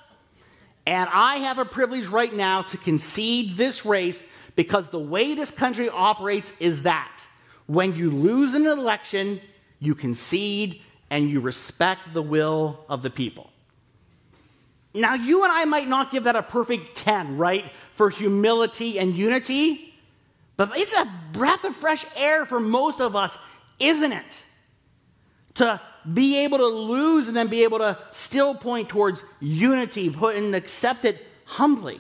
And 0.86 1.10
I 1.12 1.38
have 1.38 1.60
a 1.60 1.65
privilege 1.65 2.08
right 2.08 2.34
now 2.34 2.63
to 2.63 2.78
concede 2.78 3.58
this 3.58 3.86
race 3.86 4.23
because 4.56 4.89
the 4.89 4.99
way 4.99 5.36
this 5.36 5.52
country 5.52 5.89
operates 5.89 6.52
is 6.60 6.82
that 6.84 7.23
when 7.67 7.95
you 7.95 8.10
lose 8.10 8.56
an 8.56 8.65
election, 8.65 9.39
you 9.80 9.93
concede, 9.93 10.82
and 11.10 11.30
you 11.30 11.39
respect 11.39 12.13
the 12.13 12.21
will 12.21 12.84
of 12.89 13.04
the 13.04 13.10
people. 13.10 13.49
Now, 14.93 15.13
you 15.13 15.43
and 15.43 15.52
I 15.52 15.65
might 15.65 15.88
not 15.88 16.12
give 16.12 16.23
that 16.23 16.36
a 16.36 16.41
perfect 16.41 16.97
10, 16.97 17.38
right, 17.38 17.71
for 17.93 18.10
humility 18.10 18.97
and 18.97 19.15
unity, 19.15 19.93
but 20.58 20.71
it's 20.75 20.93
a 20.93 21.10
breath 21.32 21.63
of 21.63 21.75
fresh 21.75 22.06
air 22.15 22.45
for 22.45 22.60
most 22.60 22.99
of 22.99 23.15
us, 23.15 23.38
isn't 23.79 24.11
it? 24.11 24.43
To 25.55 25.81
be 26.13 26.39
able 26.39 26.59
to 26.59 26.67
lose 26.67 27.27
and 27.27 27.35
then 27.35 27.47
be 27.47 27.63
able 27.63 27.79
to 27.79 27.97
still 28.11 28.55
point 28.55 28.89
towards 28.89 29.21
unity, 29.39 30.09
put 30.09 30.35
and 30.35 30.55
accept 30.55 31.05
it 31.05 31.25
humbly. 31.45 31.99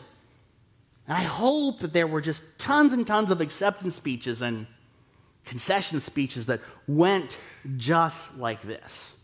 And 1.07 1.17
I 1.17 1.23
hope 1.23 1.79
that 1.79 1.91
there 1.91 2.07
were 2.07 2.21
just 2.21 2.43
tons 2.59 2.93
and 2.93 3.05
tons 3.05 3.31
of 3.31 3.41
acceptance 3.41 3.95
speeches 3.95 4.41
and 4.41 4.67
concession 5.45 5.99
speeches 5.99 6.45
that 6.45 6.61
went 6.87 7.39
just 7.77 8.37
like 8.37 8.61
this. 8.61 9.15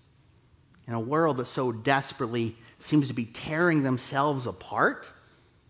In 0.88 0.94
a 0.94 1.00
world 1.00 1.38
that 1.38 1.46
so 1.46 1.72
desperately 1.72 2.56
seems 2.80 3.08
to 3.08 3.14
be 3.14 3.26
tearing 3.26 3.84
themselves 3.84 4.46
apart, 4.46 5.12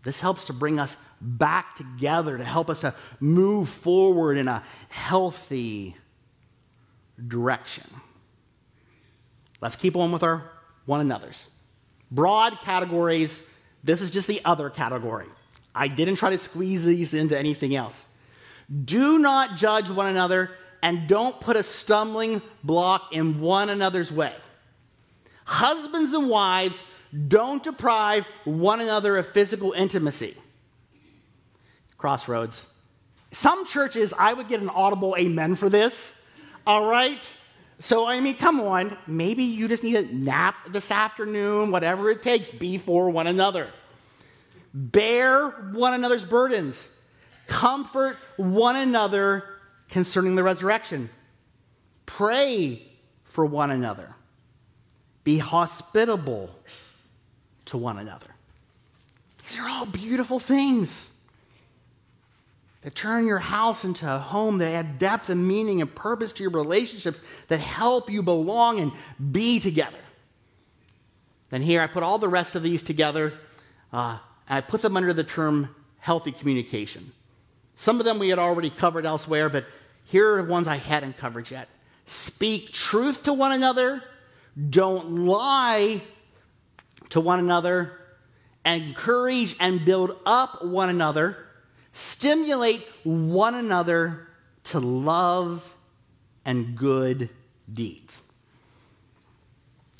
this 0.04 0.20
helps 0.20 0.46
to 0.46 0.54
bring 0.54 0.80
us 0.80 0.98
back 1.20 1.76
together, 1.76 2.38
to 2.38 2.44
help 2.44 2.70
us 2.70 2.82
to 2.82 2.94
move 3.20 3.70
forward 3.70 4.38
in 4.38 4.48
a 4.48 4.64
healthy 4.90 5.96
direction. 7.28 7.86
Let's 9.62 9.76
keep 9.76 9.96
on 9.96 10.12
with 10.12 10.24
our 10.24 10.52
one 10.86 11.02
another's. 11.02 11.48
Broad 12.12 12.60
categories. 12.62 13.46
This 13.84 14.02
is 14.02 14.12
just 14.12 14.28
the 14.28 14.42
other 14.46 14.70
category. 14.70 15.28
I 15.74 15.88
didn't 15.88 16.16
try 16.16 16.30
to 16.30 16.38
squeeze 16.38 16.86
these 16.86 17.14
into 17.14 17.38
anything 17.38 17.76
else. 17.76 18.06
Do 18.86 19.20
not 19.20 19.58
judge 19.58 19.90
one 19.90 20.08
another 20.08 20.52
and 20.82 21.08
don't 21.08 21.40
put 21.40 21.56
a 21.56 21.64
stumbling 21.64 22.42
block 22.64 23.14
in 23.14 23.40
one 23.40 23.70
another's 23.70 24.12
way. 24.12 24.34
Husbands 25.46 26.14
and 26.14 26.30
wives, 26.30 26.82
don't 27.28 27.64
deprive 27.64 28.26
one 28.44 28.82
another 28.82 29.18
of 29.18 29.28
physical 29.28 29.72
intimacy. 29.72 30.36
Crossroads. 31.98 32.68
Some 33.32 33.66
churches, 33.66 34.14
I 34.18 34.34
would 34.34 34.48
get 34.48 34.62
an 34.62 34.70
audible 34.70 35.16
amen 35.18 35.56
for 35.56 35.70
this, 35.70 36.15
all 36.66 36.86
right? 36.86 37.34
So, 37.80 38.08
I 38.08 38.20
mean, 38.20 38.36
come 38.36 38.62
on. 38.62 38.98
Maybe 39.08 39.44
you 39.44 39.68
just 39.68 39.84
need 39.84 39.96
a 39.96 40.14
nap 40.14 40.56
this 40.70 40.92
afternoon, 40.92 41.72
whatever 41.72 42.10
it 42.10 42.24
takes, 42.24 42.50
be 42.52 42.78
for 42.78 43.10
one 43.10 43.28
another. 43.28 43.70
Bear 44.74 45.50
one 45.50 45.94
another's 45.94 46.24
burdens. 46.24 46.88
Comfort 47.48 48.18
one 48.38 48.76
another 48.76 49.44
concerning 49.90 50.36
the 50.36 50.44
resurrection. 50.44 51.10
Pray 52.06 52.82
for 53.26 53.46
one 53.46 53.72
another. 53.72 54.16
Be 55.24 55.38
hospitable 55.38 56.50
to 57.66 57.78
one 57.78 57.98
another. 57.98 58.28
These 59.44 59.60
are 59.60 59.68
all 59.68 59.86
beautiful 59.86 60.40
things 60.40 61.15
that 62.86 62.94
turn 62.94 63.26
your 63.26 63.40
house 63.40 63.84
into 63.84 64.06
a 64.06 64.20
home 64.20 64.60
that 64.60 64.72
add 64.72 65.00
depth 65.00 65.32
and 65.32 65.48
meaning 65.48 65.82
and 65.82 65.94
purpose 65.96 66.32
to 66.32 66.44
your 66.44 66.52
relationships 66.52 67.20
that 67.48 67.60
help 67.60 68.12
you 68.12 68.22
belong 68.22 68.80
and 68.80 68.92
be 69.32 69.60
together. 69.60 69.98
And 71.52 71.64
here 71.64 71.82
I 71.82 71.88
put 71.88 72.04
all 72.04 72.20
the 72.20 72.28
rest 72.28 72.54
of 72.54 72.62
these 72.62 72.84
together 72.84 73.34
uh, 73.92 74.20
and 74.48 74.58
I 74.58 74.62
put 74.62 74.84
them 74.84 74.96
under 74.96 75.14
the 75.14 75.24
term 75.24 75.76
healthy 75.98 76.32
communication. 76.32 77.12
Some 77.76 78.00
of 78.00 78.06
them 78.06 78.20
we 78.20 78.30
had 78.30 78.38
already 78.38 78.70
covered 78.70 79.08
elsewhere, 79.08 79.50
but 79.50 79.66
here 80.04 80.36
are 80.36 80.44
ones 80.44 80.68
I 80.68 80.76
hadn't 80.76 81.18
covered 81.18 81.50
yet. 81.50 81.68
Speak 82.06 82.72
truth 82.72 83.24
to 83.24 83.34
one 83.34 83.52
another, 83.52 84.04
don't 84.70 85.26
lie 85.26 86.04
to 87.10 87.20
one 87.20 87.40
another, 87.40 87.94
encourage 88.64 89.56
and 89.60 89.84
build 89.84 90.16
up 90.24 90.64
one 90.64 90.92
another 90.92 91.45
Stimulate 91.98 92.86
one 93.06 93.56
another 93.56 94.28
to 94.66 94.82
love 94.82 95.74
and 96.44 96.76
good 96.76 97.30
deeds. 97.72 98.22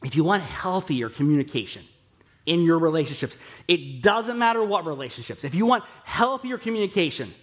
If 0.04 0.14
you 0.14 0.26
want 0.26 0.44
healthier 0.44 1.08
communication 1.08 1.84
in 2.46 2.64
your 2.64 2.80
relationships, 2.80 3.38
it 3.70 4.02
doesn't 4.02 4.38
matter 4.38 4.62
what 4.62 4.86
relationships. 4.86 5.46
If 5.46 5.56
you 5.56 5.66
want 5.66 5.86
healthier 6.04 6.58
communication 6.58 7.34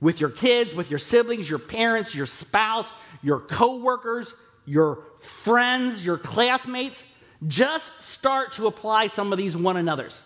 with 0.00 0.20
your 0.20 0.30
kids, 0.30 0.74
with 0.74 0.90
your 0.90 0.98
siblings, 0.98 1.48
your 1.48 1.60
parents, 1.60 2.12
your 2.12 2.26
spouse, 2.26 2.90
your 3.22 3.38
coworkers, 3.38 4.34
your 4.64 5.04
friends, 5.20 6.04
your 6.04 6.18
classmates, 6.18 7.04
just 7.46 8.02
start 8.02 8.50
to 8.54 8.66
apply 8.66 9.06
some 9.06 9.30
of 9.30 9.38
these 9.38 9.56
one 9.56 9.76
another's 9.76 10.24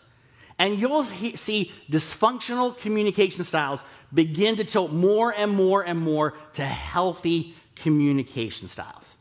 and 0.61 0.79
you'll 0.79 1.05
see 1.05 1.73
dysfunctional 1.90 2.77
communication 2.77 3.44
styles 3.44 3.83
begin 4.12 4.57
to 4.57 4.64
tilt 4.64 4.92
more 4.92 5.35
and 5.35 5.51
more 5.51 5.83
and 5.83 5.99
more 5.99 6.35
to 6.53 6.62
healthy 6.62 7.55
communication 7.75 8.68
styles. 8.68 9.16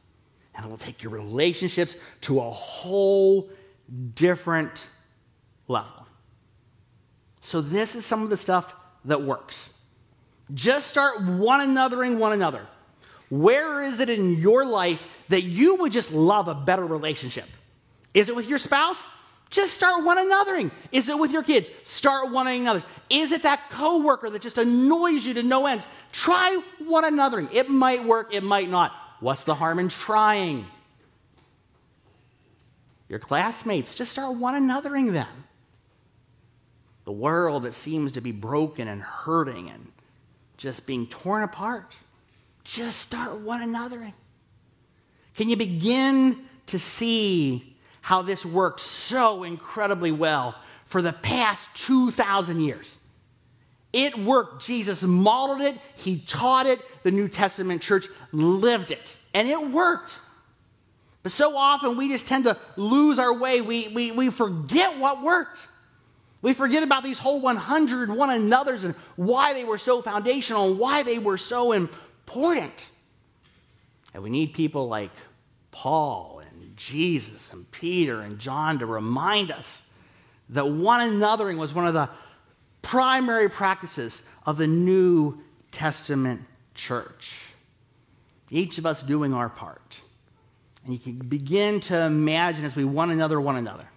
And 0.53 0.65
it 0.65 0.69
will 0.69 0.77
take 0.77 1.01
your 1.01 1.13
relationships 1.13 1.95
to 2.21 2.41
a 2.41 2.49
whole 2.49 3.49
different 4.15 4.85
level. 5.69 6.05
So, 7.39 7.61
this 7.61 7.95
is 7.95 8.05
some 8.05 8.21
of 8.21 8.29
the 8.29 8.37
stuff 8.37 8.75
that 9.05 9.21
works. 9.21 9.73
Just 10.53 10.87
start 10.87 11.21
one 11.23 11.61
anothering 11.61 12.17
one 12.17 12.33
another. 12.33 12.67
Where 13.29 13.81
is 13.81 14.01
it 14.01 14.09
in 14.09 14.39
your 14.39 14.65
life 14.65 15.07
that 15.29 15.43
you 15.43 15.75
would 15.75 15.93
just 15.93 16.11
love 16.11 16.49
a 16.49 16.55
better 16.55 16.85
relationship? 16.85 17.45
Is 18.13 18.27
it 18.27 18.35
with 18.35 18.49
your 18.49 18.57
spouse? 18.57 19.01
Just 19.49 19.73
start 19.73 20.03
one 20.03 20.17
anothering. 20.17 20.71
Is 20.91 21.09
it 21.09 21.17
with 21.17 21.31
your 21.31 21.41
kids? 21.41 21.69
Start 21.83 22.31
one 22.31 22.47
another. 22.47 22.83
Is 23.09 23.31
it 23.31 23.43
that 23.43 23.69
coworker 23.71 24.29
that 24.29 24.41
just 24.41 24.59
annoys 24.59 25.25
you 25.25 25.33
to 25.35 25.43
no 25.43 25.65
ends? 25.65 25.87
Try 26.11 26.61
one 26.79 27.03
anothering. 27.03 27.51
It 27.51 27.69
might 27.69 28.03
work, 28.03 28.33
it 28.33 28.43
might 28.43 28.69
not. 28.69 28.93
What's 29.19 29.43
the 29.45 29.55
harm 29.55 29.79
in 29.79 29.89
trying? 29.89 30.67
Your 33.07 33.17
classmates, 33.17 33.95
just 33.95 34.11
start 34.11 34.35
one 34.35 34.53
anothering 34.53 35.13
them. 35.13 35.45
The 37.05 37.11
world 37.11 37.63
that 37.63 37.73
seems 37.73 38.11
to 38.13 38.21
be 38.21 38.31
broken 38.31 38.87
and 38.87 39.01
hurting 39.01 39.69
and 39.71 39.91
just 40.57 40.85
being 40.85 41.07
torn 41.07 41.41
apart, 41.41 41.95
just 42.63 42.99
start 42.99 43.39
one 43.39 43.61
anothering. 43.61 44.13
Can 45.35 45.49
you 45.49 45.55
begin 45.55 46.45
to 46.67 46.77
see 46.77 47.75
how 48.01 48.21
this 48.21 48.45
worked 48.45 48.79
so 48.79 49.43
incredibly 49.43 50.11
well 50.11 50.55
for 50.85 51.01
the 51.01 51.13
past 51.13 51.69
2,000 51.85 52.59
years. 52.59 52.97
It 53.91 54.17
worked. 54.17 54.65
Jesus 54.65 55.03
modeled 55.03 55.61
it, 55.61 55.75
he 55.95 56.19
taught 56.19 56.67
it, 56.67 56.79
the 57.03 57.11
New 57.11 57.27
Testament 57.27 57.81
church 57.81 58.07
lived 58.31 58.91
it, 58.91 59.15
and 59.33 59.47
it 59.47 59.69
worked. 59.69 60.19
But 61.23 61.31
so 61.31 61.57
often 61.57 61.97
we 61.97 62.07
just 62.07 62.27
tend 62.27 62.45
to 62.45 62.57
lose 62.75 63.19
our 63.19 63.33
way. 63.33 63.61
We, 63.61 63.89
we, 63.89 64.11
we 64.11 64.29
forget 64.29 64.97
what 64.97 65.21
worked. 65.21 65.59
We 66.41 66.53
forget 66.53 66.83
about 66.83 67.03
these 67.03 67.19
whole 67.19 67.41
100 67.41 68.09
one 68.09 68.29
another's 68.29 68.85
and 68.85 68.95
why 69.17 69.53
they 69.53 69.65
were 69.65 69.77
so 69.77 70.01
foundational 70.01 70.71
and 70.71 70.79
why 70.79 71.03
they 71.03 71.19
were 71.19 71.37
so 71.37 71.73
important. 71.73 72.89
And 74.13 74.23
we 74.23 74.29
need 74.29 74.53
people 74.53 74.87
like 74.87 75.11
Paul 75.71 76.38
Jesus 76.79 77.51
and 77.51 77.69
Peter 77.71 78.21
and 78.21 78.39
John 78.39 78.79
to 78.79 78.85
remind 78.85 79.51
us 79.51 79.87
that 80.49 80.65
one 80.65 81.01
anothering 81.01 81.57
was 81.57 81.73
one 81.73 81.85
of 81.85 81.93
the 81.93 82.09
primary 82.81 83.49
practices 83.49 84.23
of 84.45 84.57
the 84.57 84.65
New 84.65 85.37
Testament 85.71 86.41
church. 86.73 87.33
Each 88.49 88.77
of 88.77 88.85
us 88.85 89.03
doing 89.03 89.33
our 89.33 89.49
part. 89.49 90.01
And 90.85 90.93
you 90.93 90.99
can 90.99 91.17
begin 91.27 91.81
to 91.81 91.99
imagine 91.99 92.63
as 92.63 92.77
we 92.77 92.85
one 92.85 93.11
another, 93.11 93.41
one 93.41 93.57
another, 93.57 93.87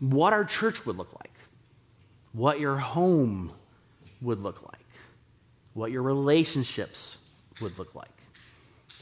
what 0.00 0.32
our 0.32 0.44
church 0.44 0.84
would 0.84 0.98
look 0.98 1.14
like, 1.20 1.32
what 2.32 2.58
your 2.58 2.76
home 2.76 3.52
would 4.20 4.40
look 4.40 4.60
like, 4.64 4.84
what 5.74 5.92
your 5.92 6.02
relationships 6.02 7.16
would 7.60 7.78
look 7.78 7.94
like 7.94 8.08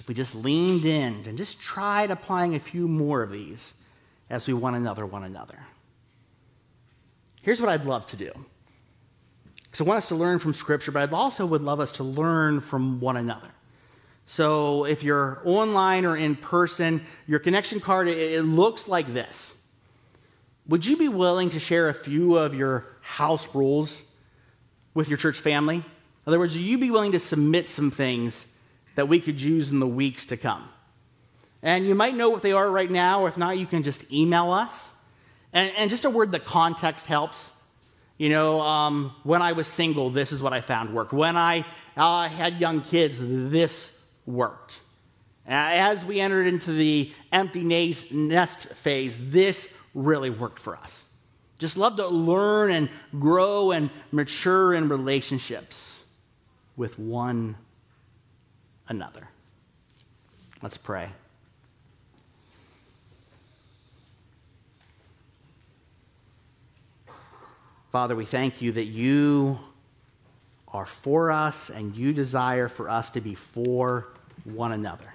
if 0.01 0.09
we 0.09 0.15
just 0.15 0.35
leaned 0.35 0.87
in 0.87 1.23
and 1.27 1.37
just 1.37 1.61
tried 1.61 2.11
applying 2.11 2.55
a 2.55 2.59
few 2.59 2.89
more 2.89 3.23
of 3.23 3.31
these 3.31 3.75
as 4.31 4.49
we 4.49 4.55
one 4.55 4.75
another, 4.75 5.05
one 5.05 5.25
another. 5.25 5.59
Here's 7.43 7.61
what 7.61 7.69
I'd 7.69 7.85
love 7.85 8.07
to 8.07 8.17
do. 8.17 8.33
Because 9.63 9.83
I 9.83 9.85
want 9.85 9.99
us 9.99 10.09
to 10.09 10.15
learn 10.15 10.39
from 10.39 10.55
Scripture, 10.55 10.91
but 10.91 11.13
I 11.13 11.15
also 11.15 11.45
would 11.45 11.61
love 11.61 11.81
us 11.81 11.93
to 11.93 12.03
learn 12.03 12.63
from 12.63 12.99
one 12.99 13.19
another. 13.19 13.51
So 14.27 14.87
if 14.87 15.03
you're 15.03 15.43
online 15.45 16.07
or 16.07 16.17
in 16.17 16.35
person, 16.35 17.05
your 17.27 17.39
connection 17.39 17.79
card, 17.79 18.09
it, 18.09 18.43
looks 18.43 18.89
like 18.89 19.13
this. 19.13 19.55
Would 20.67 20.87
you 20.87 20.97
be 20.97 21.09
willing 21.09 21.51
to 21.51 21.61
share 21.61 21.91
a 21.91 21.95
few 21.95 22.39
of 22.39 22.55
your 22.55 22.87
house 23.03 23.55
rules 23.55 24.03
with 24.95 25.09
your 25.09 25.19
church 25.19 25.39
family? 25.39 25.77
In 25.77 25.85
other 26.27 26.39
words, 26.39 26.55
would 26.55 26.63
you 26.63 26.79
be 26.79 26.91
willing 26.91 27.13
to 27.13 27.21
submit 27.21 27.69
some 27.69 27.91
things 27.91 28.47
that 28.95 29.09
we 29.09 29.21
could 29.21 29.41
use 29.41 29.71
in 29.71 29.81
the 29.81 29.87
weeks 29.87 30.27
to 30.27 30.37
come. 30.37 30.69
And 31.63 31.87
you 31.87 31.95
might 31.95 32.15
know 32.15 32.31
what 32.31 32.43
they 32.43 32.53
are 32.53 32.71
right 32.71 32.91
now. 32.91 33.23
or 33.23 33.29
If 33.29 33.37
not, 33.37 33.59
you 33.59 33.67
can 33.67 33.83
just 33.83 34.11
email 34.13 34.51
us. 34.51 34.93
And, 35.53 35.73
and 35.77 35.91
just 35.91 36.05
a 36.05 36.11
word 36.11 36.33
that 36.33 36.45
context 36.45 37.07
helps. 37.07 37.51
You 38.17 38.29
know, 38.29 38.61
um, 38.61 39.15
when 39.23 39.43
I 39.43 39.53
was 39.53 39.67
single, 39.67 40.11
this 40.11 40.33
is 40.33 40.43
what 40.43 40.53
I 40.53 40.61
found 40.61 40.95
worked. 40.95 41.13
When 41.13 41.37
I 41.37 41.65
uh, 41.97 42.29
had 42.29 42.61
young 42.61 42.83
kids, 42.83 43.19
this 43.21 43.97
worked. 44.27 44.81
As 45.47 46.05
we 46.05 46.21
entered 46.21 46.47
into 46.47 46.73
the 46.73 47.11
empty 47.33 47.65
nest 47.65 48.67
phase, 48.69 49.19
this 49.31 49.75
really 49.95 50.31
worked 50.31 50.59
for 50.59 50.77
us. 50.77 51.07
Just 51.59 51.77
love 51.77 51.97
to 51.97 52.07
learn 52.07 52.71
and 52.71 52.89
grow 53.19 53.71
and 53.71 53.91
mature 54.13 54.73
in 54.75 54.89
relationships 54.89 56.03
with 56.77 56.99
one 56.99 57.57
another. 58.91 59.29
Let's 60.61 60.77
pray. 60.77 61.09
Father, 67.93 68.15
we 68.15 68.27
thank 68.27 68.61
you 68.61 68.73
that 68.73 68.85
you 68.85 69.59
are 70.69 70.87
for 70.87 71.31
us 71.31 71.71
and 71.71 71.97
you 71.97 72.13
desire 72.13 72.69
for 72.69 72.89
us 72.89 73.11
to 73.11 73.21
be 73.21 73.35
for 73.35 74.09
one 74.45 74.73
another. 74.73 75.13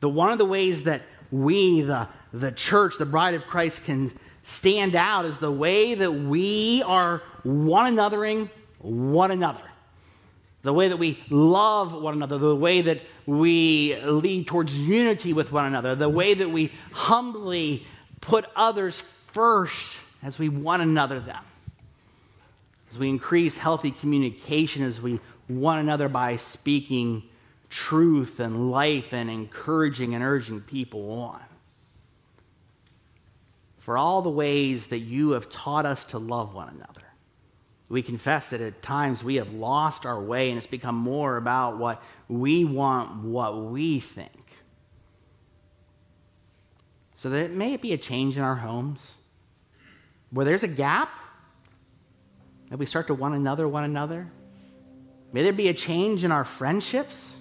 The 0.00 0.08
one 0.08 0.30
of 0.30 0.38
the 0.38 0.44
ways 0.44 0.84
that 0.84 1.02
we, 1.30 1.80
the, 1.80 2.08
the 2.32 2.52
church, 2.52 2.98
the 2.98 3.06
bride 3.06 3.34
of 3.34 3.46
Christ, 3.46 3.84
can 3.84 4.12
stand 4.42 4.94
out 4.94 5.24
is 5.24 5.38
the 5.38 5.50
way 5.50 5.94
that 5.94 6.12
we 6.12 6.82
are 6.84 7.22
one 7.42 7.94
anothering 7.94 8.50
one 8.80 9.30
another. 9.30 9.62
The 10.64 10.72
way 10.72 10.88
that 10.88 10.96
we 10.96 11.20
love 11.28 11.92
one 11.92 12.14
another, 12.14 12.38
the 12.38 12.56
way 12.56 12.80
that 12.80 13.02
we 13.26 13.96
lead 14.02 14.46
towards 14.46 14.74
unity 14.74 15.34
with 15.34 15.52
one 15.52 15.66
another, 15.66 15.94
the 15.94 16.08
way 16.08 16.32
that 16.32 16.48
we 16.48 16.72
humbly 16.92 17.86
put 18.22 18.46
others 18.56 18.98
first 19.32 20.00
as 20.22 20.38
we 20.38 20.48
one 20.48 20.80
another 20.80 21.20
them. 21.20 21.44
As 22.90 22.98
we 22.98 23.10
increase 23.10 23.58
healthy 23.58 23.90
communication, 23.90 24.82
as 24.82 25.02
we 25.02 25.20
one 25.48 25.80
another 25.80 26.08
by 26.08 26.38
speaking 26.38 27.24
truth 27.68 28.40
and 28.40 28.70
life 28.70 29.12
and 29.12 29.28
encouraging 29.28 30.14
and 30.14 30.24
urging 30.24 30.62
people 30.62 31.12
on. 31.12 31.42
For 33.80 33.98
all 33.98 34.22
the 34.22 34.30
ways 34.30 34.86
that 34.86 35.00
you 35.00 35.32
have 35.32 35.50
taught 35.50 35.84
us 35.84 36.06
to 36.06 36.18
love 36.18 36.54
one 36.54 36.70
another. 36.70 37.03
We 37.88 38.02
confess 38.02 38.50
that 38.50 38.60
at 38.60 38.82
times 38.82 39.22
we 39.22 39.36
have 39.36 39.52
lost 39.52 40.06
our 40.06 40.20
way 40.20 40.48
and 40.48 40.56
it's 40.56 40.66
become 40.66 40.94
more 40.94 41.36
about 41.36 41.76
what 41.76 42.02
we 42.28 42.64
want, 42.64 43.22
what 43.24 43.64
we 43.64 44.00
think. 44.00 44.32
So 47.14 47.30
that 47.30 47.50
may 47.52 47.66
it 47.66 47.70
may 47.70 47.76
be 47.76 47.92
a 47.92 47.98
change 47.98 48.36
in 48.36 48.42
our 48.42 48.56
homes 48.56 49.16
where 50.30 50.44
there's 50.44 50.62
a 50.62 50.68
gap, 50.68 51.10
that 52.70 52.78
we 52.78 52.86
start 52.86 53.06
to 53.06 53.14
one 53.14 53.34
another, 53.34 53.68
one 53.68 53.84
another. 53.84 54.26
May 55.32 55.42
there 55.42 55.52
be 55.52 55.68
a 55.68 55.74
change 55.74 56.24
in 56.24 56.32
our 56.32 56.44
friendships, 56.44 57.38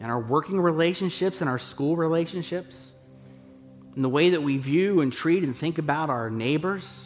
and 0.00 0.10
our 0.10 0.20
working 0.20 0.60
relationships, 0.60 1.40
and 1.40 1.48
our 1.48 1.58
school 1.58 1.96
relationships, 1.96 2.92
in 3.96 4.02
the 4.02 4.08
way 4.08 4.30
that 4.30 4.42
we 4.42 4.58
view 4.58 5.00
and 5.00 5.12
treat 5.12 5.42
and 5.42 5.56
think 5.56 5.78
about 5.78 6.10
our 6.10 6.28
neighbors. 6.28 7.05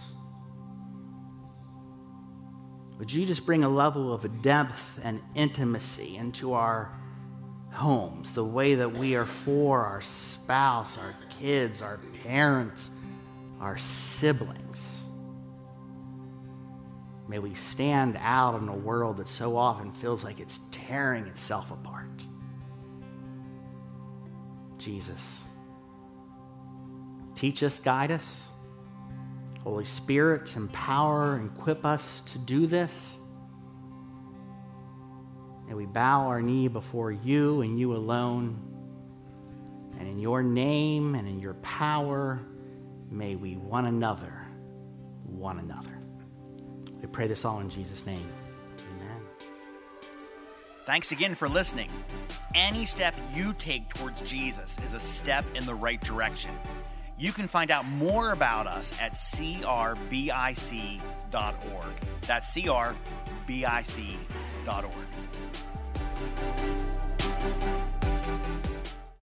Would 3.01 3.13
you 3.13 3.27
just 3.27 3.45
bring 3.45 3.65
a 3.65 3.69
level 3.69 4.13
of 4.13 4.43
depth 4.43 5.01
and 5.03 5.21
intimacy 5.35 6.17
into 6.17 6.53
our 6.53 6.93
homes, 7.73 8.33
the 8.35 8.45
way 8.45 8.75
that 8.75 8.93
we 8.93 9.15
are 9.15 9.25
for 9.25 9.85
our 9.87 10.03
spouse, 10.03 10.99
our 10.99 11.15
kids, 11.39 11.83
our 11.83 11.99
parents, 12.23 12.91
our 13.59 13.79
siblings. 13.79 15.05
May 17.27 17.39
we 17.39 17.55
stand 17.55 18.19
out 18.21 18.61
in 18.61 18.69
a 18.69 18.77
world 18.77 19.17
that 19.17 19.29
so 19.29 19.57
often 19.57 19.93
feels 19.93 20.23
like 20.23 20.39
it's 20.39 20.61
tearing 20.71 21.27
itself 21.27 21.71
apart. 21.71 22.07
Jesus, 24.77 25.47
teach 27.35 27.63
us, 27.63 27.79
guide 27.79 28.11
us. 28.11 28.50
Holy 29.63 29.85
Spirit, 29.85 30.57
empower 30.57 31.37
equip 31.39 31.85
us 31.85 32.23
to 32.23 32.39
do 32.39 32.67
this. 32.67 33.19
And 35.69 35.77
we 35.77 35.87
bow 35.87 36.27
our 36.27 36.41
knee 36.41 36.67
before 36.67 37.13
you 37.13 37.61
and 37.61 37.79
you 37.79 37.95
alone. 37.95 38.59
And 39.99 40.09
in 40.09 40.19
your 40.19 40.43
name 40.43 41.15
and 41.15 41.29
in 41.29 41.41
your 41.41 41.55
power, 41.55 42.41
may 43.11 43.37
we 43.37 43.57
one 43.57 43.87
another, 43.87 44.47
one 45.25 45.59
another. 45.59 45.99
We 47.01 47.07
pray 47.07 47.29
this 47.29 47.45
all 47.45 47.61
in 47.61 47.69
Jesus' 47.69 48.07
name. 48.07 48.27
Amen. 48.79 49.23
Thanks 50.87 51.13
again 51.13 51.35
for 51.35 51.49
listening. 51.49 51.91
Any 52.55 52.85
step 52.85 53.15
you 53.35 53.53
take 53.59 53.93
towards 53.95 54.23
Jesus 54.23 54.79
is 54.85 54.95
a 54.95 55.01
step 55.01 55.45
in 55.55 55.67
the 55.67 55.75
right 55.75 56.01
direction. 56.01 56.51
You 57.21 57.33
can 57.33 57.49
find 57.49 57.71
out 57.71 57.85
more 57.85 58.33
about 58.33 58.67
us 58.67 58.99
at 58.99 59.13
crbic.org. 59.13 60.25
That's 62.23 62.51
crbic.org. 62.51 62.97